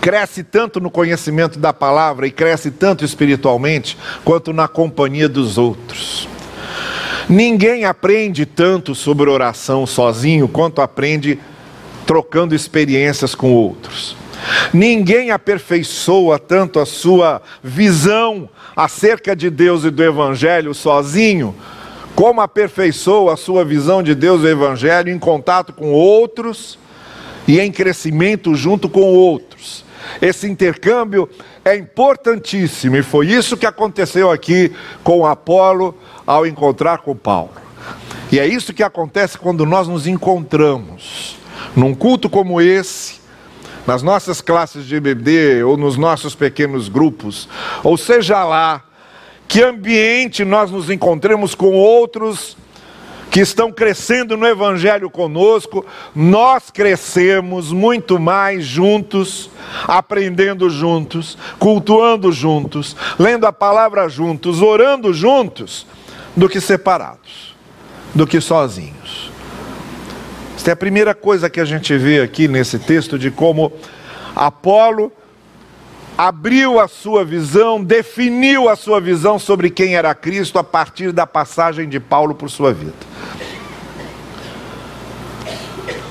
cresce 0.00 0.42
tanto 0.42 0.80
no 0.80 0.90
conhecimento 0.90 1.58
da 1.58 1.72
palavra 1.72 2.26
e 2.26 2.30
cresce 2.30 2.70
tanto 2.70 3.04
espiritualmente 3.04 3.96
quanto 4.24 4.52
na 4.52 4.68
companhia 4.68 5.28
dos 5.28 5.58
outros. 5.58 6.28
Ninguém 7.28 7.84
aprende 7.84 8.46
tanto 8.46 8.94
sobre 8.94 9.28
oração 9.28 9.86
sozinho 9.86 10.48
quanto 10.48 10.80
aprende 10.80 11.38
trocando 12.06 12.54
experiências 12.54 13.34
com 13.34 13.52
outros. 13.52 14.16
Ninguém 14.72 15.30
aperfeiçoa 15.30 16.38
tanto 16.38 16.78
a 16.78 16.86
sua 16.86 17.42
visão 17.62 18.48
acerca 18.76 19.34
de 19.34 19.50
Deus 19.50 19.84
e 19.84 19.90
do 19.90 20.02
Evangelho 20.02 20.74
sozinho 20.74 21.54
como 22.14 22.40
aperfeiçoa 22.40 23.34
a 23.34 23.36
sua 23.36 23.64
visão 23.64 24.02
de 24.02 24.12
Deus 24.12 24.40
e 24.40 24.42
do 24.42 24.48
Evangelho 24.48 25.12
em 25.12 25.18
contato 25.18 25.72
com 25.72 25.92
outros 25.92 26.76
e 27.46 27.60
em 27.60 27.70
crescimento 27.70 28.54
junto 28.54 28.88
com 28.88 29.02
outros. 29.02 29.84
Esse 30.20 30.48
intercâmbio 30.48 31.28
é 31.64 31.76
importantíssimo 31.76 32.96
e 32.96 33.02
foi 33.02 33.28
isso 33.28 33.56
que 33.56 33.66
aconteceu 33.66 34.30
aqui 34.30 34.72
com 35.04 35.24
Apolo 35.24 35.96
ao 36.26 36.46
encontrar 36.46 36.98
com 36.98 37.14
Paulo. 37.14 37.52
E 38.32 38.38
é 38.38 38.46
isso 38.46 38.74
que 38.74 38.82
acontece 38.82 39.38
quando 39.38 39.64
nós 39.64 39.86
nos 39.86 40.06
encontramos 40.06 41.36
num 41.76 41.94
culto 41.94 42.28
como 42.28 42.60
esse, 42.60 43.17
nas 43.88 44.02
nossas 44.02 44.42
classes 44.42 44.84
de 44.84 44.96
EBD 44.96 45.62
ou 45.64 45.74
nos 45.78 45.96
nossos 45.96 46.34
pequenos 46.34 46.90
grupos, 46.90 47.48
ou 47.82 47.96
seja 47.96 48.44
lá 48.44 48.84
que 49.48 49.62
ambiente 49.62 50.44
nós 50.44 50.70
nos 50.70 50.90
encontremos 50.90 51.54
com 51.54 51.74
outros 51.74 52.54
que 53.30 53.40
estão 53.40 53.72
crescendo 53.72 54.36
no 54.36 54.46
Evangelho 54.46 55.08
conosco, 55.08 55.86
nós 56.14 56.70
crescemos 56.70 57.72
muito 57.72 58.20
mais 58.20 58.62
juntos, 58.66 59.50
aprendendo 59.84 60.68
juntos, 60.68 61.38
cultuando 61.58 62.30
juntos, 62.30 62.94
lendo 63.18 63.46
a 63.46 63.52
palavra 63.54 64.06
juntos, 64.06 64.60
orando 64.60 65.14
juntos, 65.14 65.86
do 66.36 66.46
que 66.46 66.60
separados, 66.60 67.56
do 68.14 68.26
que 68.26 68.38
sozinhos. 68.38 68.97
Esta 70.58 70.70
é 70.70 70.72
a 70.72 70.76
primeira 70.76 71.14
coisa 71.14 71.48
que 71.48 71.60
a 71.60 71.64
gente 71.64 71.96
vê 71.96 72.20
aqui 72.20 72.48
nesse 72.48 72.80
texto 72.80 73.16
de 73.16 73.30
como 73.30 73.72
Apolo 74.34 75.12
abriu 76.16 76.80
a 76.80 76.88
sua 76.88 77.24
visão, 77.24 77.82
definiu 77.82 78.68
a 78.68 78.74
sua 78.74 79.00
visão 79.00 79.38
sobre 79.38 79.70
quem 79.70 79.94
era 79.94 80.12
Cristo 80.16 80.58
a 80.58 80.64
partir 80.64 81.12
da 81.12 81.24
passagem 81.24 81.88
de 81.88 82.00
Paulo 82.00 82.34
por 82.34 82.50
sua 82.50 82.72
vida. 82.72 82.92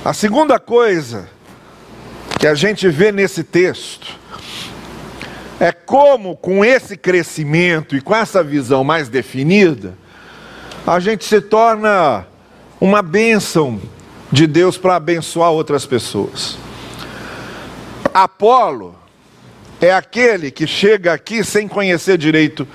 A 0.03 0.13
segunda 0.13 0.57
coisa 0.57 1.27
que 2.39 2.47
a 2.47 2.55
gente 2.55 2.87
vê 2.87 3.11
nesse 3.11 3.43
texto 3.43 4.17
é 5.59 5.73
como, 5.73 6.37
com 6.37 6.63
esse 6.63 6.95
crescimento 6.95 7.97
e 7.97 8.01
com 8.01 8.15
essa 8.15 8.41
visão 8.41 8.81
mais 8.81 9.09
definida, 9.09 9.93
a 10.87 11.01
gente 11.01 11.25
se 11.25 11.41
torna 11.41 12.25
uma 12.79 13.01
bênção 13.01 13.81
de 14.31 14.47
Deus 14.47 14.77
para 14.77 14.95
abençoar 14.95 15.51
outras 15.51 15.85
pessoas. 15.85 16.57
Apolo 18.13 18.95
é 19.79 19.93
aquele 19.93 20.49
que 20.51 20.65
chega 20.65 21.13
aqui 21.13 21.43
sem 21.43 21.67
conhecer 21.67 22.17
direito 22.17 22.67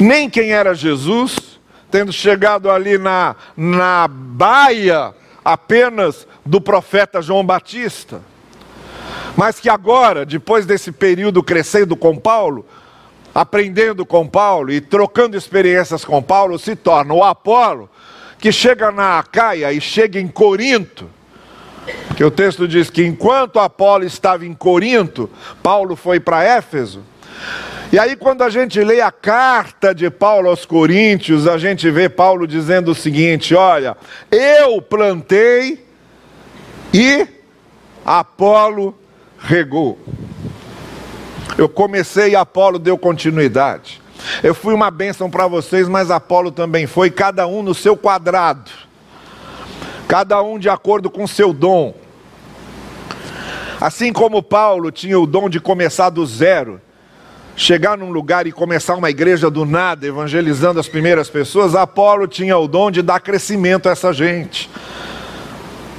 nem 0.00 0.30
quem 0.30 0.52
era 0.52 0.74
Jesus, 0.74 1.60
tendo 1.90 2.12
chegado 2.12 2.70
ali 2.70 2.96
na, 2.96 3.36
na 3.54 4.08
baia 4.08 5.14
apenas 5.44 6.26
do 6.44 6.60
profeta 6.60 7.20
João 7.20 7.44
Batista, 7.44 8.22
mas 9.36 9.60
que 9.60 9.68
agora, 9.68 10.24
depois 10.24 10.64
desse 10.64 10.90
período 10.90 11.42
crescendo 11.42 11.94
com 11.96 12.16
Paulo, 12.16 12.64
aprendendo 13.34 14.06
com 14.06 14.26
Paulo 14.26 14.72
e 14.72 14.80
trocando 14.80 15.36
experiências 15.36 16.04
com 16.04 16.22
Paulo, 16.22 16.58
se 16.58 16.74
torna 16.74 17.12
o 17.12 17.22
Apolo, 17.22 17.88
que 18.40 18.50
chega 18.50 18.90
na 18.90 19.18
Acaia 19.18 19.72
e 19.72 19.80
chega 19.80 20.18
em 20.18 20.28
Corinto 20.28 21.10
que 22.16 22.24
o 22.24 22.30
texto 22.30 22.68
diz 22.68 22.90
que 22.90 23.04
enquanto 23.04 23.58
Apolo 23.58 24.04
estava 24.04 24.44
em 24.44 24.52
Corinto, 24.52 25.30
Paulo 25.62 25.96
foi 25.96 26.20
para 26.20 26.44
Éfeso. 26.44 27.02
E 27.92 27.98
aí, 27.98 28.14
quando 28.14 28.42
a 28.42 28.50
gente 28.50 28.78
lê 28.84 29.00
a 29.00 29.10
carta 29.10 29.94
de 29.94 30.08
Paulo 30.10 30.48
aos 30.48 30.64
Coríntios, 30.64 31.48
a 31.48 31.58
gente 31.58 31.90
vê 31.90 32.08
Paulo 32.08 32.46
dizendo 32.46 32.92
o 32.92 32.94
seguinte: 32.94 33.54
olha, 33.54 33.96
eu 34.30 34.80
plantei 34.80 35.84
e 36.92 37.26
Apolo 38.04 38.96
regou. 39.38 39.98
Eu 41.58 41.68
comecei 41.68 42.32
e 42.32 42.36
Apolo 42.36 42.78
deu 42.78 42.96
continuidade. 42.96 43.99
Eu 44.42 44.54
fui 44.54 44.74
uma 44.74 44.90
bênção 44.90 45.30
para 45.30 45.46
vocês, 45.46 45.88
mas 45.88 46.10
Apolo 46.10 46.50
também 46.50 46.86
foi, 46.86 47.10
cada 47.10 47.46
um 47.46 47.62
no 47.62 47.74
seu 47.74 47.96
quadrado 47.96 48.70
cada 50.10 50.42
um 50.42 50.58
de 50.58 50.68
acordo 50.68 51.08
com 51.08 51.24
seu 51.24 51.52
dom. 51.52 51.94
Assim 53.80 54.12
como 54.12 54.42
Paulo 54.42 54.90
tinha 54.90 55.16
o 55.16 55.24
dom 55.24 55.48
de 55.48 55.60
começar 55.60 56.10
do 56.10 56.26
zero, 56.26 56.80
chegar 57.54 57.96
num 57.96 58.10
lugar 58.10 58.44
e 58.44 58.50
começar 58.50 58.96
uma 58.96 59.08
igreja 59.08 59.48
do 59.48 59.64
nada, 59.64 60.04
evangelizando 60.04 60.80
as 60.80 60.88
primeiras 60.88 61.30
pessoas, 61.30 61.76
Apolo 61.76 62.26
tinha 62.26 62.58
o 62.58 62.66
dom 62.66 62.90
de 62.90 63.02
dar 63.02 63.20
crescimento 63.20 63.88
a 63.88 63.92
essa 63.92 64.12
gente. 64.12 64.68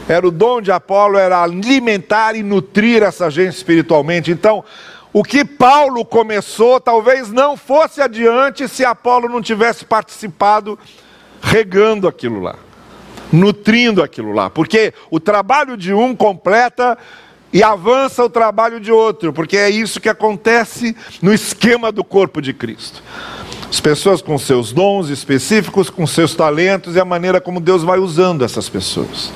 Era 0.09 0.27
o 0.27 0.31
dom 0.31 0.59
de 0.59 0.73
Apolo 0.73 1.17
era 1.17 1.41
alimentar 1.41 2.35
e 2.35 2.43
nutrir 2.43 3.03
essa 3.03 3.29
gente 3.29 3.55
espiritualmente. 3.55 4.29
Então, 4.29 4.61
o 5.13 5.23
que 5.23 5.43
Paulo 5.43 6.05
começou 6.05 6.79
talvez 6.79 7.31
não 7.31 7.57
fosse 7.57 8.01
adiante 8.01 8.67
se 8.67 8.85
Apolo 8.85 9.27
não 9.27 9.41
tivesse 9.41 9.85
participado 9.85 10.79
regando 11.41 12.07
aquilo 12.07 12.39
lá, 12.39 12.55
nutrindo 13.31 14.01
aquilo 14.01 14.31
lá, 14.31 14.49
porque 14.49 14.93
o 15.09 15.19
trabalho 15.19 15.75
de 15.75 15.93
um 15.93 16.15
completa 16.15 16.97
e 17.53 17.61
avança 17.61 18.23
o 18.23 18.29
trabalho 18.29 18.79
de 18.79 18.91
outro, 18.91 19.33
porque 19.33 19.57
é 19.57 19.69
isso 19.69 19.99
que 19.99 20.07
acontece 20.07 20.95
no 21.21 21.33
esquema 21.33 21.91
do 21.91 22.03
corpo 22.03 22.41
de 22.41 22.53
Cristo. 22.53 23.03
As 23.69 23.79
pessoas 23.79 24.21
com 24.21 24.37
seus 24.37 24.71
dons 24.71 25.09
específicos, 25.09 25.89
com 25.89 26.05
seus 26.05 26.35
talentos 26.35 26.95
e 26.95 26.99
a 26.99 27.05
maneira 27.05 27.39
como 27.39 27.59
Deus 27.59 27.83
vai 27.83 27.99
usando 27.99 28.43
essas 28.43 28.69
pessoas. 28.69 29.31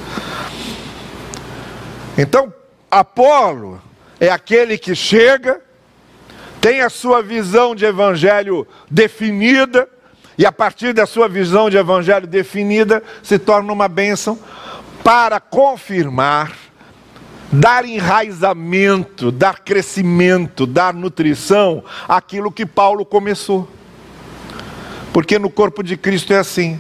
Então, 2.17 2.53
Apolo 2.89 3.81
é 4.19 4.29
aquele 4.29 4.77
que 4.77 4.95
chega, 4.95 5.61
tem 6.65 6.82
a 6.82 6.89
sua 6.89 7.21
visão 7.21 7.75
de 7.75 7.86
evangelho 7.86 8.67
definida, 8.89 9.88
e 10.36 10.47
a 10.47 10.51
partir 10.51 10.93
da 10.93 11.06
sua 11.06 11.30
visão 11.30 11.69
de 11.69 11.78
evangelho 11.78 12.25
definida, 12.25 13.04
se 13.21 13.38
torna 13.38 13.71
uma 13.71 13.88
bênção 13.88 14.39
para 15.04 15.39
confirmar, 15.39 16.54
dar 17.51 17.86
enraizamento, 17.86 19.32
dar 19.32 19.60
crescimento, 19.60 20.65
dar 20.65 20.91
nutrição 20.91 21.84
aquilo 22.08 22.51
que 22.51 22.65
Paulo 22.65 23.06
começou. 23.06 23.69
Porque 25.13 25.38
no 25.38 25.51
corpo 25.51 25.84
de 25.84 25.95
Cristo 25.95 26.34
é 26.34 26.39
assim. 26.39 26.80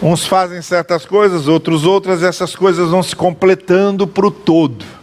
Uns 0.00 0.24
fazem 0.24 0.62
certas 0.62 1.04
coisas, 1.04 1.48
outros 1.48 1.84
outras, 1.84 2.22
essas 2.22 2.54
coisas 2.54 2.90
vão 2.90 3.02
se 3.02 3.16
completando 3.16 4.06
para 4.06 4.28
o 4.28 4.30
todo. 4.30 5.01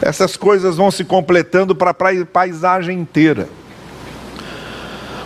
Essas 0.00 0.36
coisas 0.36 0.76
vão 0.76 0.90
se 0.90 1.04
completando 1.04 1.74
para 1.74 1.90
a 1.90 2.26
paisagem 2.26 2.98
inteira. 2.98 3.48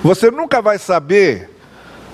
Você 0.02 0.30
nunca 0.30 0.60
vai 0.60 0.78
saber 0.78 1.50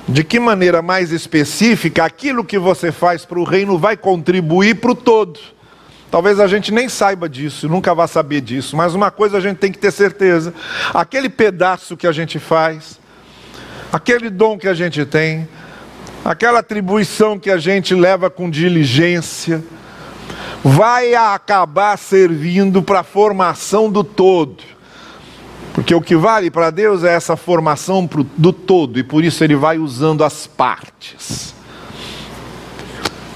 de 0.08 0.24
que 0.24 0.40
maneira 0.40 0.80
mais 0.80 1.12
específica 1.12 2.04
aquilo 2.04 2.44
que 2.44 2.58
você 2.58 2.90
faz 2.90 3.24
para 3.24 3.38
o 3.38 3.44
reino 3.44 3.78
vai 3.78 3.96
contribuir 3.96 4.76
para 4.76 4.92
o 4.92 4.94
todo. 4.94 5.38
Talvez 6.10 6.40
a 6.40 6.46
gente 6.46 6.72
nem 6.72 6.88
saiba 6.88 7.28
disso, 7.28 7.68
nunca 7.68 7.94
vá 7.94 8.06
saber 8.06 8.40
disso, 8.40 8.74
mas 8.74 8.94
uma 8.94 9.10
coisa 9.10 9.36
a 9.36 9.40
gente 9.40 9.58
tem 9.58 9.70
que 9.70 9.78
ter 9.78 9.92
certeza: 9.92 10.54
aquele 10.94 11.28
pedaço 11.28 11.96
que 11.96 12.06
a 12.06 12.12
gente 12.12 12.38
faz, 12.38 12.98
aquele 13.92 14.30
dom 14.30 14.56
que 14.56 14.68
a 14.68 14.72
gente 14.72 15.04
tem, 15.04 15.46
aquela 16.24 16.60
atribuição 16.60 17.38
que 17.38 17.50
a 17.50 17.58
gente 17.58 17.94
leva 17.94 18.30
com 18.30 18.48
diligência, 18.48 19.62
vai 20.62 21.14
acabar 21.14 21.96
servindo 21.96 22.82
para 22.82 23.00
a 23.00 23.04
formação 23.04 23.90
do 23.90 24.02
todo. 24.02 24.62
Porque 25.72 25.94
o 25.94 26.00
que 26.00 26.16
vale 26.16 26.50
para 26.50 26.70
Deus 26.70 27.04
é 27.04 27.14
essa 27.14 27.36
formação 27.36 28.08
do 28.36 28.52
todo, 28.52 28.98
e 28.98 29.04
por 29.04 29.22
isso 29.22 29.44
ele 29.44 29.54
vai 29.54 29.78
usando 29.78 30.24
as 30.24 30.46
partes. 30.46 31.54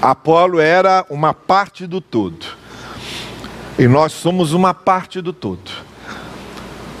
Apolo 0.01 0.59
era 0.59 1.05
uma 1.09 1.33
parte 1.33 1.87
do 1.87 2.01
todo, 2.01 2.45
e 3.79 3.87
nós 3.87 4.11
somos 4.11 4.51
uma 4.51 4.73
parte 4.73 5.21
do 5.21 5.31
todo. 5.31 5.71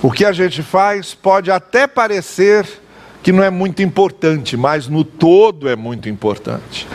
O 0.01 0.09
que 0.09 0.23
a 0.23 0.31
gente 0.31 0.63
faz 0.63 1.13
pode 1.13 1.51
até 1.51 1.87
parecer 1.87 2.65
que 3.21 3.33
não 3.33 3.43
é 3.43 3.49
muito 3.49 3.81
importante, 3.81 4.55
mas 4.55 4.87
no 4.87 5.03
todo 5.03 5.67
é 5.67 5.75
muito 5.75 6.07
importante 6.07 6.87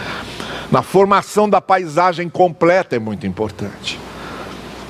na 0.71 0.83
formação 0.83 1.49
da 1.49 1.61
paisagem 1.61 2.29
completa 2.29 2.97
é 2.97 2.99
muito 2.99 3.27
importante. 3.27 3.99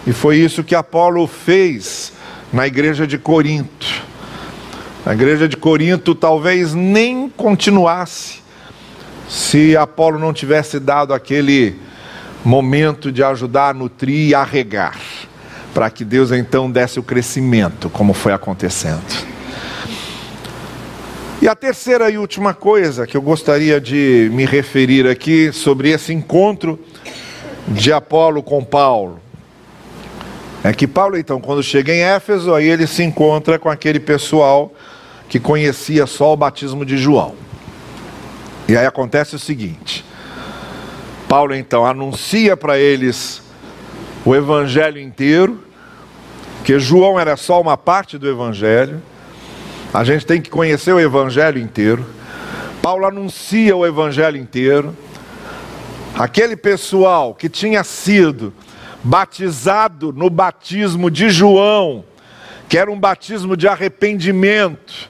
E 0.06 0.12
foi 0.12 0.38
isso 0.38 0.64
que 0.64 0.74
Apolo 0.74 1.26
fez 1.26 2.12
na 2.52 2.66
igreja 2.66 3.06
de 3.06 3.18
Corinto. 3.18 3.86
A 5.04 5.12
igreja 5.12 5.48
de 5.48 5.56
Corinto 5.56 6.14
talvez 6.14 6.74
nem 6.74 7.28
continuasse 7.28 8.40
se 9.28 9.76
Apolo 9.76 10.18
não 10.18 10.32
tivesse 10.32 10.80
dado 10.80 11.12
aquele 11.12 11.76
momento 12.44 13.12
de 13.12 13.22
ajudar 13.22 13.70
a 13.70 13.74
nutrir 13.74 14.30
e 14.30 14.34
a 14.34 14.42
regar, 14.42 14.98
para 15.74 15.90
que 15.90 16.04
Deus 16.04 16.32
então 16.32 16.70
desse 16.70 16.98
o 16.98 17.02
crescimento, 17.02 17.90
como 17.90 18.14
foi 18.14 18.32
acontecendo. 18.32 19.27
E 21.40 21.46
a 21.46 21.54
terceira 21.54 22.10
e 22.10 22.18
última 22.18 22.52
coisa 22.52 23.06
que 23.06 23.16
eu 23.16 23.22
gostaria 23.22 23.80
de 23.80 24.28
me 24.32 24.44
referir 24.44 25.06
aqui 25.06 25.52
sobre 25.52 25.90
esse 25.90 26.12
encontro 26.12 26.80
de 27.68 27.92
Apolo 27.92 28.42
com 28.42 28.64
Paulo. 28.64 29.20
É 30.64 30.72
que 30.72 30.84
Paulo, 30.88 31.16
então, 31.16 31.40
quando 31.40 31.62
chega 31.62 31.94
em 31.94 32.00
Éfeso, 32.00 32.52
aí 32.52 32.66
ele 32.66 32.88
se 32.88 33.04
encontra 33.04 33.56
com 33.56 33.68
aquele 33.68 34.00
pessoal 34.00 34.74
que 35.28 35.38
conhecia 35.38 36.06
só 36.06 36.32
o 36.32 36.36
batismo 36.36 36.84
de 36.84 36.96
João. 36.96 37.36
E 38.66 38.76
aí 38.76 38.84
acontece 38.84 39.36
o 39.36 39.38
seguinte: 39.38 40.04
Paulo 41.28 41.54
então 41.54 41.86
anuncia 41.86 42.56
para 42.56 42.80
eles 42.80 43.40
o 44.24 44.34
evangelho 44.34 45.00
inteiro, 45.00 45.62
que 46.64 46.80
João 46.80 47.18
era 47.18 47.36
só 47.36 47.60
uma 47.60 47.76
parte 47.76 48.18
do 48.18 48.28
evangelho 48.28 49.00
a 49.92 50.04
gente 50.04 50.26
tem 50.26 50.40
que 50.40 50.50
conhecer 50.50 50.92
o 50.92 51.00
Evangelho 51.00 51.58
inteiro. 51.58 52.04
Paulo 52.82 53.06
anuncia 53.06 53.74
o 53.74 53.86
Evangelho 53.86 54.36
inteiro. 54.36 54.94
Aquele 56.14 56.56
pessoal 56.56 57.34
que 57.34 57.48
tinha 57.48 57.82
sido 57.82 58.52
batizado 59.02 60.12
no 60.12 60.28
batismo 60.28 61.10
de 61.10 61.30
João, 61.30 62.04
que 62.68 62.76
era 62.76 62.90
um 62.90 62.98
batismo 62.98 63.56
de 63.56 63.66
arrependimento, 63.66 65.08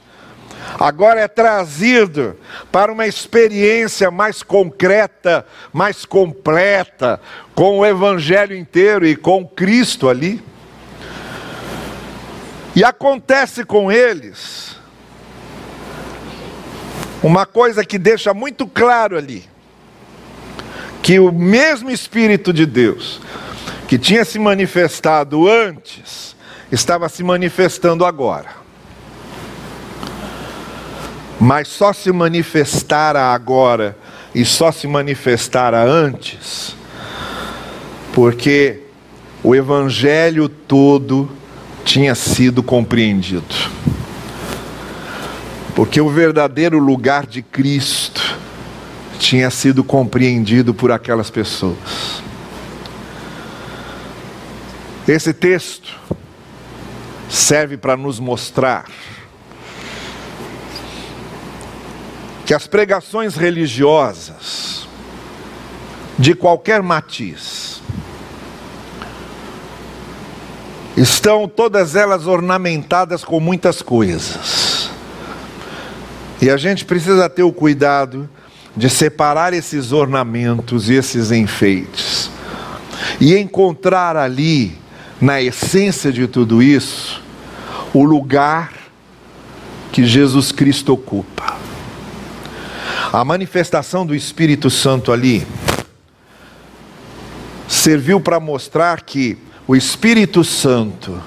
agora 0.78 1.20
é 1.20 1.28
trazido 1.28 2.36
para 2.70 2.92
uma 2.92 3.06
experiência 3.06 4.10
mais 4.10 4.42
concreta, 4.42 5.44
mais 5.72 6.04
completa, 6.04 7.20
com 7.54 7.80
o 7.80 7.86
Evangelho 7.86 8.56
inteiro 8.56 9.06
e 9.06 9.16
com 9.16 9.46
Cristo 9.46 10.08
ali. 10.08 10.42
E 12.78 12.84
acontece 12.84 13.64
com 13.64 13.90
eles 13.90 14.76
uma 17.20 17.44
coisa 17.44 17.84
que 17.84 17.98
deixa 17.98 18.32
muito 18.32 18.68
claro 18.68 19.18
ali: 19.18 19.44
que 21.02 21.18
o 21.18 21.32
mesmo 21.32 21.90
Espírito 21.90 22.52
de 22.52 22.64
Deus 22.64 23.20
que 23.88 23.98
tinha 23.98 24.24
se 24.24 24.38
manifestado 24.38 25.48
antes, 25.48 26.36
estava 26.70 27.08
se 27.08 27.24
manifestando 27.24 28.04
agora. 28.04 28.50
Mas 31.40 31.66
só 31.66 31.92
se 31.92 32.12
manifestara 32.12 33.34
agora 33.34 33.98
e 34.32 34.44
só 34.44 34.70
se 34.70 34.86
manifestara 34.86 35.82
antes, 35.82 36.76
porque 38.12 38.84
o 39.42 39.52
Evangelho 39.52 40.48
todo 40.48 41.37
tinha 41.88 42.14
sido 42.14 42.62
compreendido. 42.62 43.54
Porque 45.74 46.02
o 46.02 46.10
verdadeiro 46.10 46.78
lugar 46.78 47.26
de 47.26 47.40
Cristo 47.40 48.36
tinha 49.18 49.50
sido 49.50 49.82
compreendido 49.82 50.74
por 50.74 50.92
aquelas 50.92 51.30
pessoas. 51.30 52.22
Esse 55.08 55.32
texto 55.32 55.98
serve 57.30 57.78
para 57.78 57.96
nos 57.96 58.20
mostrar 58.20 58.84
que 62.44 62.52
as 62.52 62.66
pregações 62.66 63.34
religiosas, 63.34 64.86
de 66.18 66.34
qualquer 66.34 66.82
matiz, 66.82 67.67
Estão 70.98 71.46
todas 71.46 71.94
elas 71.94 72.26
ornamentadas 72.26 73.22
com 73.22 73.38
muitas 73.38 73.80
coisas. 73.80 74.90
E 76.42 76.50
a 76.50 76.56
gente 76.56 76.84
precisa 76.84 77.28
ter 77.28 77.44
o 77.44 77.52
cuidado 77.52 78.28
de 78.76 78.90
separar 78.90 79.52
esses 79.52 79.92
ornamentos 79.92 80.90
e 80.90 80.94
esses 80.94 81.30
enfeites 81.30 82.30
e 83.20 83.36
encontrar 83.36 84.16
ali, 84.16 84.76
na 85.20 85.40
essência 85.40 86.12
de 86.12 86.26
tudo 86.26 86.62
isso, 86.62 87.22
o 87.94 88.04
lugar 88.04 88.72
que 89.92 90.04
Jesus 90.04 90.50
Cristo 90.50 90.92
ocupa. 90.92 91.56
A 93.12 93.24
manifestação 93.24 94.04
do 94.04 94.14
Espírito 94.14 94.68
Santo 94.68 95.12
ali 95.12 95.46
serviu 97.66 98.20
para 98.20 98.38
mostrar 98.38 99.02
que 99.02 99.38
o 99.68 99.76
Espírito 99.76 100.42
Santo 100.42 101.20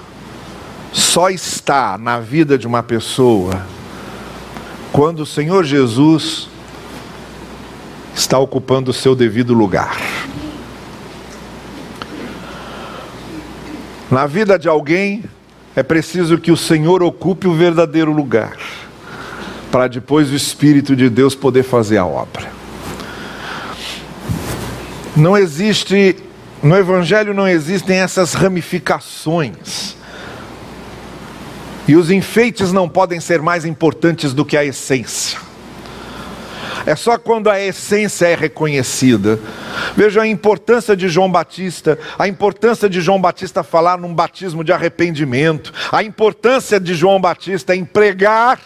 só 0.91 1.29
está 1.29 1.95
na 1.95 2.19
vida 2.19 2.57
de 2.57 2.65
uma 2.65 2.81
pessoa 2.81 3.63
quando 4.91 5.19
o 5.19 5.25
Senhor 5.27 5.63
Jesus 5.63 6.49
está 8.15 8.39
ocupando 8.39 8.89
o 8.89 8.93
seu 8.93 9.15
devido 9.15 9.53
lugar. 9.53 9.95
Na 14.09 14.25
vida 14.25 14.57
de 14.57 14.67
alguém, 14.67 15.23
é 15.75 15.83
preciso 15.83 16.39
que 16.39 16.51
o 16.51 16.57
Senhor 16.57 17.03
ocupe 17.03 17.47
o 17.47 17.53
verdadeiro 17.53 18.11
lugar, 18.11 18.57
para 19.71 19.87
depois 19.87 20.31
o 20.31 20.35
Espírito 20.35 20.95
de 20.95 21.11
Deus 21.11 21.35
poder 21.35 21.63
fazer 21.63 21.99
a 21.99 22.05
obra. 22.05 22.51
Não 25.15 25.37
existe, 25.37 26.17
no 26.63 26.77
Evangelho 26.77 27.33
não 27.33 27.47
existem 27.47 27.99
essas 27.99 28.33
ramificações. 28.33 29.95
E 31.87 31.95
os 31.95 32.11
enfeites 32.11 32.71
não 32.71 32.87
podem 32.87 33.19
ser 33.19 33.41
mais 33.41 33.65
importantes 33.65 34.33
do 34.33 34.45
que 34.45 34.55
a 34.55 34.63
essência. 34.63 35.39
É 36.85 36.95
só 36.95 37.17
quando 37.17 37.49
a 37.49 37.59
essência 37.59 38.27
é 38.27 38.35
reconhecida. 38.35 39.39
Veja 39.95 40.21
a 40.21 40.27
importância 40.27 40.95
de 40.95 41.07
João 41.09 41.31
Batista, 41.31 41.97
a 42.17 42.27
importância 42.27 42.89
de 42.89 43.01
João 43.01 43.19
Batista 43.19 43.63
falar 43.63 43.97
num 43.97 44.13
batismo 44.13 44.63
de 44.63 44.71
arrependimento, 44.71 45.71
a 45.91 46.01
importância 46.01 46.79
de 46.79 46.93
João 46.95 47.19
Batista 47.19 47.75
em 47.75 47.85
pregar 47.85 48.59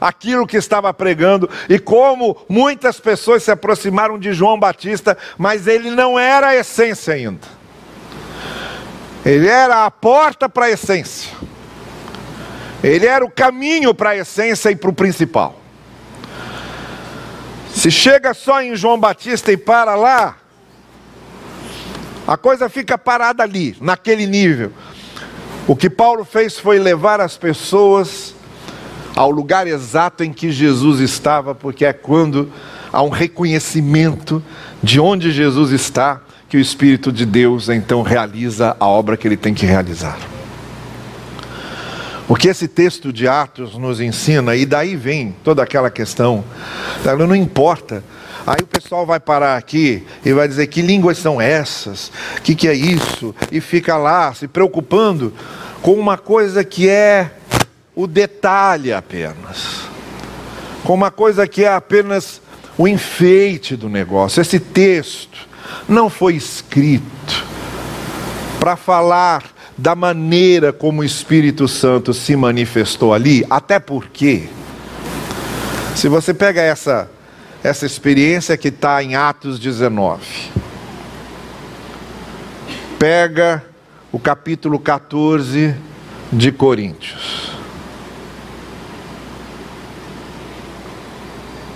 aquilo 0.00 0.46
que 0.46 0.56
estava 0.56 0.92
pregando 0.92 1.48
e 1.68 1.78
como 1.78 2.36
muitas 2.48 3.00
pessoas 3.00 3.42
se 3.42 3.50
aproximaram 3.50 4.18
de 4.18 4.32
João 4.32 4.58
Batista, 4.58 5.16
mas 5.36 5.66
ele 5.66 5.90
não 5.90 6.18
era 6.18 6.48
a 6.48 6.56
essência 6.56 7.14
ainda. 7.14 7.46
Ele 9.24 9.46
era 9.46 9.84
a 9.84 9.90
porta 9.90 10.48
para 10.48 10.66
a 10.66 10.70
essência. 10.70 11.32
Ele 12.82 13.06
era 13.06 13.24
o 13.24 13.30
caminho 13.30 13.92
para 13.92 14.10
a 14.10 14.16
essência 14.16 14.70
e 14.70 14.76
para 14.76 14.90
o 14.90 14.92
principal. 14.92 15.60
Se 17.74 17.90
chega 17.90 18.32
só 18.34 18.62
em 18.62 18.74
João 18.74 18.98
Batista 18.98 19.52
e 19.52 19.56
para 19.56 19.94
lá, 19.94 20.36
a 22.26 22.36
coisa 22.36 22.68
fica 22.68 22.96
parada 22.96 23.42
ali, 23.42 23.76
naquele 23.80 24.26
nível. 24.26 24.72
O 25.66 25.76
que 25.76 25.90
Paulo 25.90 26.24
fez 26.24 26.58
foi 26.58 26.78
levar 26.78 27.20
as 27.20 27.36
pessoas 27.36 28.34
ao 29.18 29.32
lugar 29.32 29.66
exato 29.66 30.22
em 30.22 30.32
que 30.32 30.52
Jesus 30.52 31.00
estava, 31.00 31.52
porque 31.52 31.84
é 31.84 31.92
quando 31.92 32.52
há 32.92 33.02
um 33.02 33.08
reconhecimento 33.08 34.40
de 34.80 35.00
onde 35.00 35.32
Jesus 35.32 35.72
está 35.72 36.20
que 36.48 36.56
o 36.56 36.60
Espírito 36.60 37.10
de 37.10 37.26
Deus 37.26 37.68
então 37.68 38.02
realiza 38.02 38.76
a 38.78 38.86
obra 38.86 39.16
que 39.16 39.26
ele 39.26 39.36
tem 39.36 39.52
que 39.52 39.66
realizar. 39.66 40.16
O 42.28 42.36
que 42.36 42.46
esse 42.46 42.68
texto 42.68 43.12
de 43.12 43.26
Atos 43.26 43.76
nos 43.76 44.00
ensina, 44.00 44.54
e 44.54 44.64
daí 44.64 44.94
vem 44.94 45.34
toda 45.42 45.64
aquela 45.64 45.90
questão, 45.90 46.44
não 47.04 47.34
importa. 47.34 48.04
Aí 48.46 48.60
o 48.62 48.66
pessoal 48.68 49.04
vai 49.04 49.18
parar 49.18 49.56
aqui 49.56 50.06
e 50.24 50.32
vai 50.32 50.46
dizer: 50.46 50.68
que 50.68 50.80
línguas 50.80 51.18
são 51.18 51.40
essas? 51.40 52.12
O 52.36 52.42
que, 52.42 52.54
que 52.54 52.68
é 52.68 52.72
isso? 52.72 53.34
E 53.50 53.60
fica 53.60 53.96
lá 53.96 54.32
se 54.32 54.46
preocupando 54.46 55.34
com 55.82 55.94
uma 55.94 56.16
coisa 56.16 56.62
que 56.62 56.88
é 56.88 57.32
o 57.98 58.06
detalhe 58.06 58.92
apenas, 58.92 59.80
com 60.84 60.94
uma 60.94 61.10
coisa 61.10 61.48
que 61.48 61.64
é 61.64 61.74
apenas 61.74 62.40
o 62.78 62.86
enfeite 62.86 63.74
do 63.74 63.88
negócio. 63.88 64.40
Esse 64.40 64.60
texto 64.60 65.48
não 65.88 66.08
foi 66.08 66.36
escrito 66.36 67.44
para 68.60 68.76
falar 68.76 69.42
da 69.76 69.96
maneira 69.96 70.72
como 70.72 71.00
o 71.00 71.04
Espírito 71.04 71.66
Santo 71.66 72.14
se 72.14 72.36
manifestou 72.36 73.12
ali, 73.12 73.44
até 73.50 73.80
porque, 73.80 74.48
se 75.96 76.06
você 76.06 76.32
pega 76.32 76.60
essa, 76.62 77.10
essa 77.64 77.84
experiência 77.84 78.56
que 78.56 78.68
está 78.68 79.02
em 79.02 79.16
Atos 79.16 79.58
19, 79.58 80.22
pega 82.96 83.64
o 84.12 84.20
capítulo 84.20 84.78
14 84.78 85.74
de 86.32 86.52
Coríntios. 86.52 87.47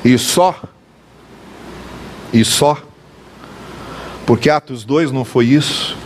E 0.05 0.19
só, 0.19 0.61
e 2.33 2.45
só, 2.45 2.77
porque 4.27 4.51
Atos 4.51 4.85
2 4.85 5.13
não 5.13 5.25
foi 5.25 5.47
isso. 5.47 5.97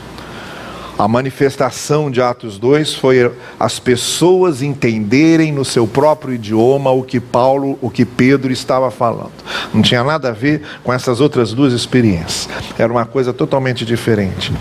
A 0.99 1.07
manifestação 1.07 2.11
de 2.11 2.23
Atos 2.23 2.59
2 2.59 2.95
foi 2.95 3.31
as 3.61 3.79
pessoas 3.79 4.63
entenderem 4.63 5.53
no 5.53 5.63
seu 5.63 5.87
próprio 5.87 6.35
idioma 6.35 6.91
o 6.91 7.03
que 7.03 7.21
Paulo, 7.21 7.79
o 7.83 7.91
que 7.91 8.05
Pedro 8.07 8.51
estava 8.51 8.91
falando. 8.91 9.33
Não 9.75 9.83
tinha 9.83 10.03
nada 10.03 10.31
a 10.31 10.33
ver 10.33 10.63
com 10.83 10.93
essas 10.93 11.21
outras 11.21 11.53
duas 11.53 11.75
experiências. 11.75 12.49
Era 12.79 12.91
uma 12.91 13.05
coisa 13.05 13.33
totalmente 13.33 13.85
diferente. 13.85 14.53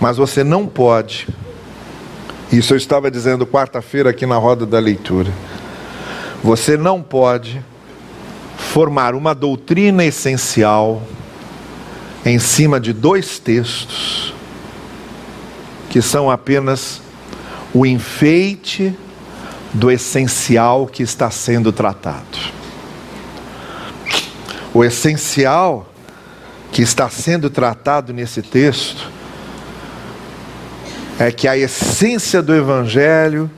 Mas 0.00 0.16
você 0.16 0.42
não 0.42 0.66
pode, 0.66 1.28
isso 2.50 2.72
eu 2.72 2.78
estava 2.78 3.10
dizendo 3.10 3.46
quarta-feira 3.46 4.08
aqui 4.08 4.24
na 4.24 4.36
roda 4.36 4.64
da 4.64 4.78
leitura. 4.78 5.30
Você 6.42 6.74
não 6.74 7.02
pode 7.02 7.62
formar 8.56 9.14
uma 9.14 9.34
doutrina 9.34 10.04
essencial 10.04 11.02
em 12.24 12.38
cima 12.38 12.78
de 12.78 12.92
dois 12.92 13.38
textos 13.38 14.32
que 15.90 16.00
são 16.00 16.30
apenas 16.30 17.02
o 17.74 17.84
enfeite 17.84 18.96
do 19.74 19.90
essencial 19.90 20.86
que 20.86 21.02
está 21.02 21.30
sendo 21.30 21.72
tratado. 21.72 22.38
O 24.72 24.82
essencial 24.82 25.86
que 26.70 26.80
está 26.80 27.10
sendo 27.10 27.50
tratado 27.50 28.12
nesse 28.12 28.40
texto 28.40 29.10
é 31.18 31.30
que 31.30 31.46
a 31.46 31.56
essência 31.56 32.42
do 32.42 32.54
Evangelho 32.54 33.50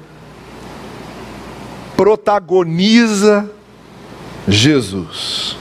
protagoniza 1.96 3.48
Jesus. 4.46 5.56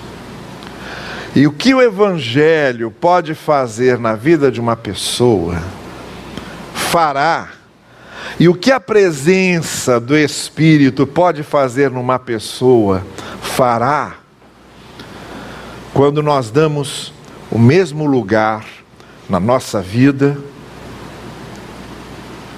E 1.35 1.47
o 1.47 1.51
que 1.51 1.73
o 1.73 1.81
Evangelho 1.81 2.91
pode 2.91 3.33
fazer 3.33 3.97
na 3.97 4.13
vida 4.13 4.51
de 4.51 4.59
uma 4.61 4.75
pessoa, 4.75 5.61
fará. 6.73 7.49
E 8.39 8.47
o 8.47 8.53
que 8.53 8.71
a 8.71 8.79
presença 8.79 9.99
do 9.99 10.15
Espírito 10.15 11.07
pode 11.07 11.41
fazer 11.43 11.89
numa 11.89 12.19
pessoa, 12.19 13.03
fará, 13.41 14.15
quando 15.93 16.21
nós 16.21 16.51
damos 16.51 17.13
o 17.49 17.57
mesmo 17.57 18.05
lugar 18.05 18.65
na 19.29 19.39
nossa 19.39 19.81
vida 19.81 20.37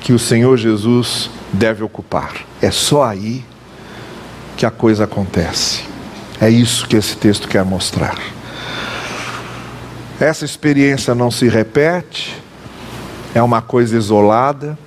que 0.01 0.13
o 0.13 0.19
Senhor 0.19 0.55
Jesus 0.57 1.29
deve 1.51 1.83
ocupar. 1.83 2.45
É 2.61 2.71
só 2.71 3.03
aí 3.03 3.43
que 4.55 4.65
a 4.65 4.71
coisa 4.71 5.05
acontece. 5.05 5.94
É 6.39 6.49
isso 6.49 6.87
que 6.87 6.97
esse 6.97 7.15
texto 7.15 7.47
quer 7.47 7.63
mostrar. 7.63 8.17
Essa 10.19 10.45
experiência 10.45 11.15
não 11.15 11.31
se 11.31 11.47
repete, 11.47 12.35
é 13.33 13.41
uma 13.41 13.61
coisa 13.61 13.97
isolada, 13.97 14.77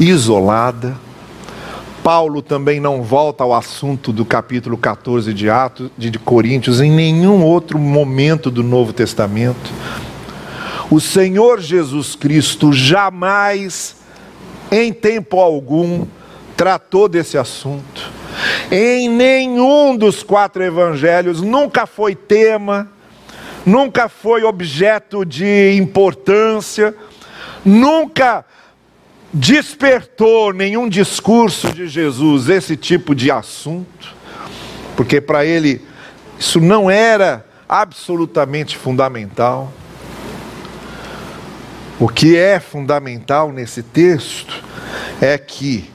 isolada. 0.00 0.96
Paulo 2.02 2.40
também 2.40 2.78
não 2.78 3.02
volta 3.02 3.42
ao 3.42 3.52
assunto 3.52 4.12
do 4.12 4.24
capítulo 4.24 4.76
14 4.76 5.34
de 5.34 5.50
Atos 5.50 5.90
de 5.98 6.18
Coríntios 6.18 6.80
em 6.80 6.90
nenhum 6.90 7.42
outro 7.42 7.78
momento 7.78 8.50
do 8.50 8.62
Novo 8.62 8.92
Testamento. 8.92 9.72
O 10.90 11.00
Senhor 11.00 11.60
Jesus 11.60 12.14
Cristo 12.14 12.72
jamais, 12.72 13.96
em 14.70 14.92
tempo 14.92 15.40
algum, 15.40 16.06
tratou 16.56 17.08
desse 17.08 17.36
assunto. 17.36 18.10
Em 18.70 19.08
nenhum 19.08 19.96
dos 19.96 20.22
quatro 20.22 20.62
evangelhos 20.62 21.40
nunca 21.40 21.86
foi 21.86 22.14
tema, 22.14 22.90
nunca 23.64 24.08
foi 24.08 24.44
objeto 24.44 25.24
de 25.24 25.72
importância, 25.76 26.94
nunca 27.64 28.44
despertou 29.32 30.52
nenhum 30.52 30.88
discurso 30.88 31.72
de 31.72 31.88
Jesus 31.88 32.48
esse 32.48 32.76
tipo 32.76 33.14
de 33.14 33.30
assunto, 33.30 34.14
porque 34.96 35.20
para 35.20 35.44
ele 35.44 35.84
isso 36.38 36.60
não 36.60 36.90
era 36.90 37.44
absolutamente 37.68 38.76
fundamental. 38.76 39.72
O 41.98 42.08
que 42.08 42.36
é 42.36 42.60
fundamental 42.60 43.50
nesse 43.50 43.82
texto 43.82 44.62
é 45.20 45.38
que 45.38 45.90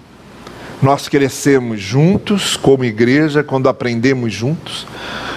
nós 0.82 1.08
crescemos 1.08 1.80
juntos 1.80 2.58
como 2.58 2.84
igreja 2.84 3.44
quando 3.44 3.70
aprendemos 3.70 4.34
juntos, 4.34 4.88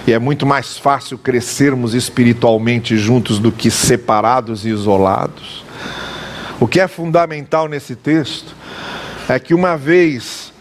e 0.07 0.13
é 0.13 0.19
muito 0.19 0.47
mais 0.47 0.79
fácil 0.79 1.19
crescermos 1.19 1.95
espiritualmente 1.95 2.97
juntos 2.97 3.39
do 3.39 3.53
que 3.53 3.71
separados 3.71 4.65
e 4.65 4.71
isolados. 4.71 5.65
O 6.59 6.67
que 6.67 6.81
é 6.81 6.89
fundamental 6.89 7.69
nesse 7.69 7.95
texto 7.95 8.55
é 9.29 9.39
que 9.39 9.53
uma 9.53 9.77
vez 9.77 10.54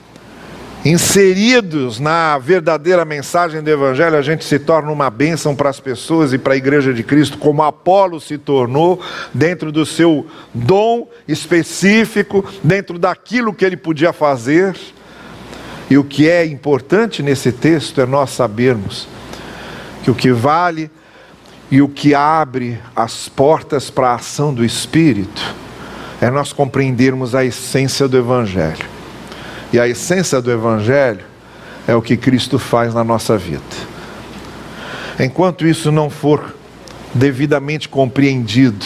inseridos 0.85 1.97
na 1.97 2.37
verdadeira 2.37 3.05
mensagem 3.05 3.61
do 3.61 3.69
Evangelho, 3.69 4.17
a 4.17 4.21
gente 4.21 4.43
se 4.43 4.59
torna 4.59 4.91
uma 4.91 5.09
bênção 5.09 5.55
para 5.55 5.69
as 5.69 5.79
pessoas 5.79 6.33
e 6.33 6.37
para 6.37 6.53
a 6.53 6.57
Igreja 6.57 6.93
de 6.93 7.03
Cristo, 7.03 7.37
como 7.37 7.63
Apolo 7.63 8.19
se 8.19 8.37
tornou, 8.37 9.01
dentro 9.33 9.71
do 9.71 9.85
seu 9.85 10.27
dom 10.53 11.07
específico, 11.27 12.43
dentro 12.61 12.99
daquilo 12.99 13.53
que 13.53 13.63
ele 13.63 13.77
podia 13.77 14.11
fazer. 14.11 14.75
E 15.89 15.97
o 15.97 16.03
que 16.03 16.29
é 16.29 16.45
importante 16.45 17.23
nesse 17.23 17.51
texto 17.51 18.01
é 18.01 18.05
nós 18.05 18.31
sabermos 18.31 19.07
que 20.03 20.11
o 20.11 20.15
que 20.15 20.31
vale 20.31 20.91
e 21.71 21.81
o 21.81 21.87
que 21.87 22.13
abre 22.13 22.77
as 22.93 23.29
portas 23.29 23.89
para 23.89 24.09
a 24.09 24.15
ação 24.15 24.53
do 24.53 24.65
Espírito 24.65 25.55
é 26.19 26.29
nós 26.29 26.51
compreendermos 26.51 27.35
a 27.35 27.43
essência 27.43 28.07
do 28.07 28.17
Evangelho. 28.17 29.02
E 29.73 29.79
a 29.79 29.87
essência 29.87 30.39
do 30.39 30.51
Evangelho 30.51 31.25
é 31.87 31.95
o 31.95 32.01
que 32.01 32.15
Cristo 32.15 32.59
faz 32.59 32.93
na 32.93 33.03
nossa 33.03 33.35
vida. 33.35 33.63
Enquanto 35.19 35.65
isso 35.65 35.91
não 35.91 36.11
for 36.11 36.55
devidamente 37.11 37.89
compreendido, 37.89 38.85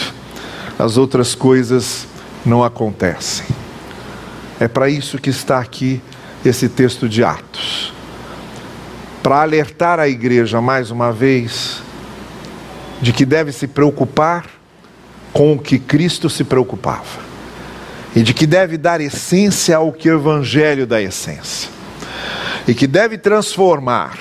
as 0.78 0.96
outras 0.96 1.34
coisas 1.34 2.06
não 2.44 2.64
acontecem. 2.64 3.44
É 4.58 4.66
para 4.66 4.88
isso 4.88 5.18
que 5.18 5.28
está 5.28 5.58
aqui 5.58 6.00
esse 6.42 6.70
texto 6.70 7.06
de 7.06 7.22
Atos 7.22 7.92
para 9.22 9.42
alertar 9.42 10.00
a 10.00 10.08
igreja 10.08 10.58
mais 10.58 10.90
uma 10.90 11.12
vez 11.12 11.82
de 13.02 13.12
que 13.12 13.26
deve 13.26 13.52
se 13.52 13.66
preocupar 13.66 14.46
com 15.34 15.52
o 15.52 15.58
que 15.58 15.78
Cristo 15.78 16.30
se 16.30 16.44
preocupava 16.44 17.27
e 18.14 18.22
de 18.22 18.32
que 18.32 18.46
deve 18.46 18.76
dar 18.76 19.00
essência 19.00 19.76
ao 19.76 19.92
que 19.92 20.10
o 20.10 20.14
Evangelho 20.14 20.86
dá 20.86 21.00
essência, 21.00 21.70
e 22.66 22.74
que 22.74 22.86
deve 22.86 23.18
transformar 23.18 24.18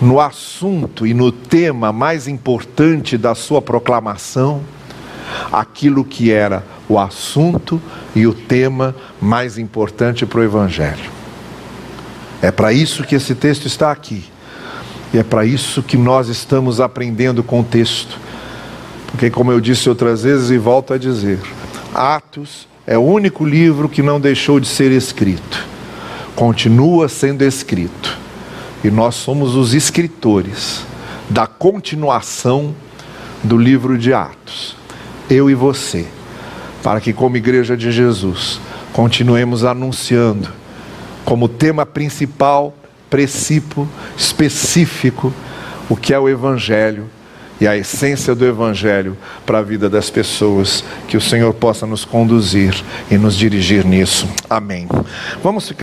no 0.00 0.20
assunto 0.20 1.06
e 1.06 1.12
no 1.12 1.32
tema 1.32 1.92
mais 1.92 2.28
importante 2.28 3.18
da 3.18 3.34
sua 3.34 3.60
proclamação 3.60 4.62
aquilo 5.52 6.04
que 6.04 6.30
era 6.30 6.64
o 6.88 6.98
assunto 6.98 7.80
e 8.14 8.26
o 8.26 8.32
tema 8.32 8.94
mais 9.20 9.58
importante 9.58 10.24
para 10.24 10.40
o 10.40 10.44
Evangelho. 10.44 11.10
É 12.40 12.50
para 12.50 12.72
isso 12.72 13.04
que 13.04 13.14
esse 13.14 13.34
texto 13.34 13.66
está 13.66 13.90
aqui. 13.90 14.24
E 15.12 15.18
é 15.18 15.22
para 15.22 15.44
isso 15.44 15.82
que 15.82 15.96
nós 15.96 16.28
estamos 16.28 16.80
aprendendo 16.80 17.42
com 17.42 17.60
o 17.60 17.64
texto. 17.64 18.18
Porque, 19.08 19.30
como 19.30 19.50
eu 19.50 19.60
disse 19.60 19.88
outras 19.88 20.22
vezes 20.22 20.50
e 20.50 20.58
volto 20.58 20.92
a 20.92 20.98
dizer, 20.98 21.40
Atos 21.98 22.68
é 22.86 22.96
o 22.96 23.02
único 23.02 23.44
livro 23.44 23.88
que 23.88 24.02
não 24.02 24.20
deixou 24.20 24.60
de 24.60 24.68
ser 24.68 24.92
escrito, 24.92 25.66
continua 26.36 27.08
sendo 27.08 27.42
escrito. 27.42 28.16
E 28.84 28.90
nós 28.90 29.16
somos 29.16 29.56
os 29.56 29.74
escritores 29.74 30.86
da 31.28 31.48
continuação 31.48 32.72
do 33.42 33.58
livro 33.58 33.98
de 33.98 34.14
Atos, 34.14 34.76
eu 35.28 35.50
e 35.50 35.54
você, 35.56 36.06
para 36.84 37.00
que, 37.00 37.12
como 37.12 37.36
Igreja 37.36 37.76
de 37.76 37.90
Jesus, 37.90 38.60
continuemos 38.92 39.64
anunciando 39.64 40.48
como 41.24 41.48
tema 41.48 41.84
principal, 41.84 42.72
princípio 43.10 43.88
específico, 44.16 45.34
o 45.90 45.96
que 45.96 46.14
é 46.14 46.18
o 46.18 46.28
Evangelho 46.28 47.10
e 47.60 47.66
a 47.66 47.76
essência 47.76 48.34
do 48.34 48.44
Evangelho 48.44 49.16
para 49.44 49.58
a 49.58 49.62
vida 49.62 49.88
das 49.88 50.10
pessoas. 50.10 50.84
Que 51.06 51.16
o 51.16 51.20
Senhor 51.20 51.52
possa 51.54 51.86
nos 51.86 52.04
conduzir 52.04 52.74
e 53.10 53.16
nos 53.16 53.36
dirigir 53.36 53.84
nisso. 53.84 54.28
Amém. 54.48 54.86
Vamos 55.42 55.68
ficar. 55.68 55.76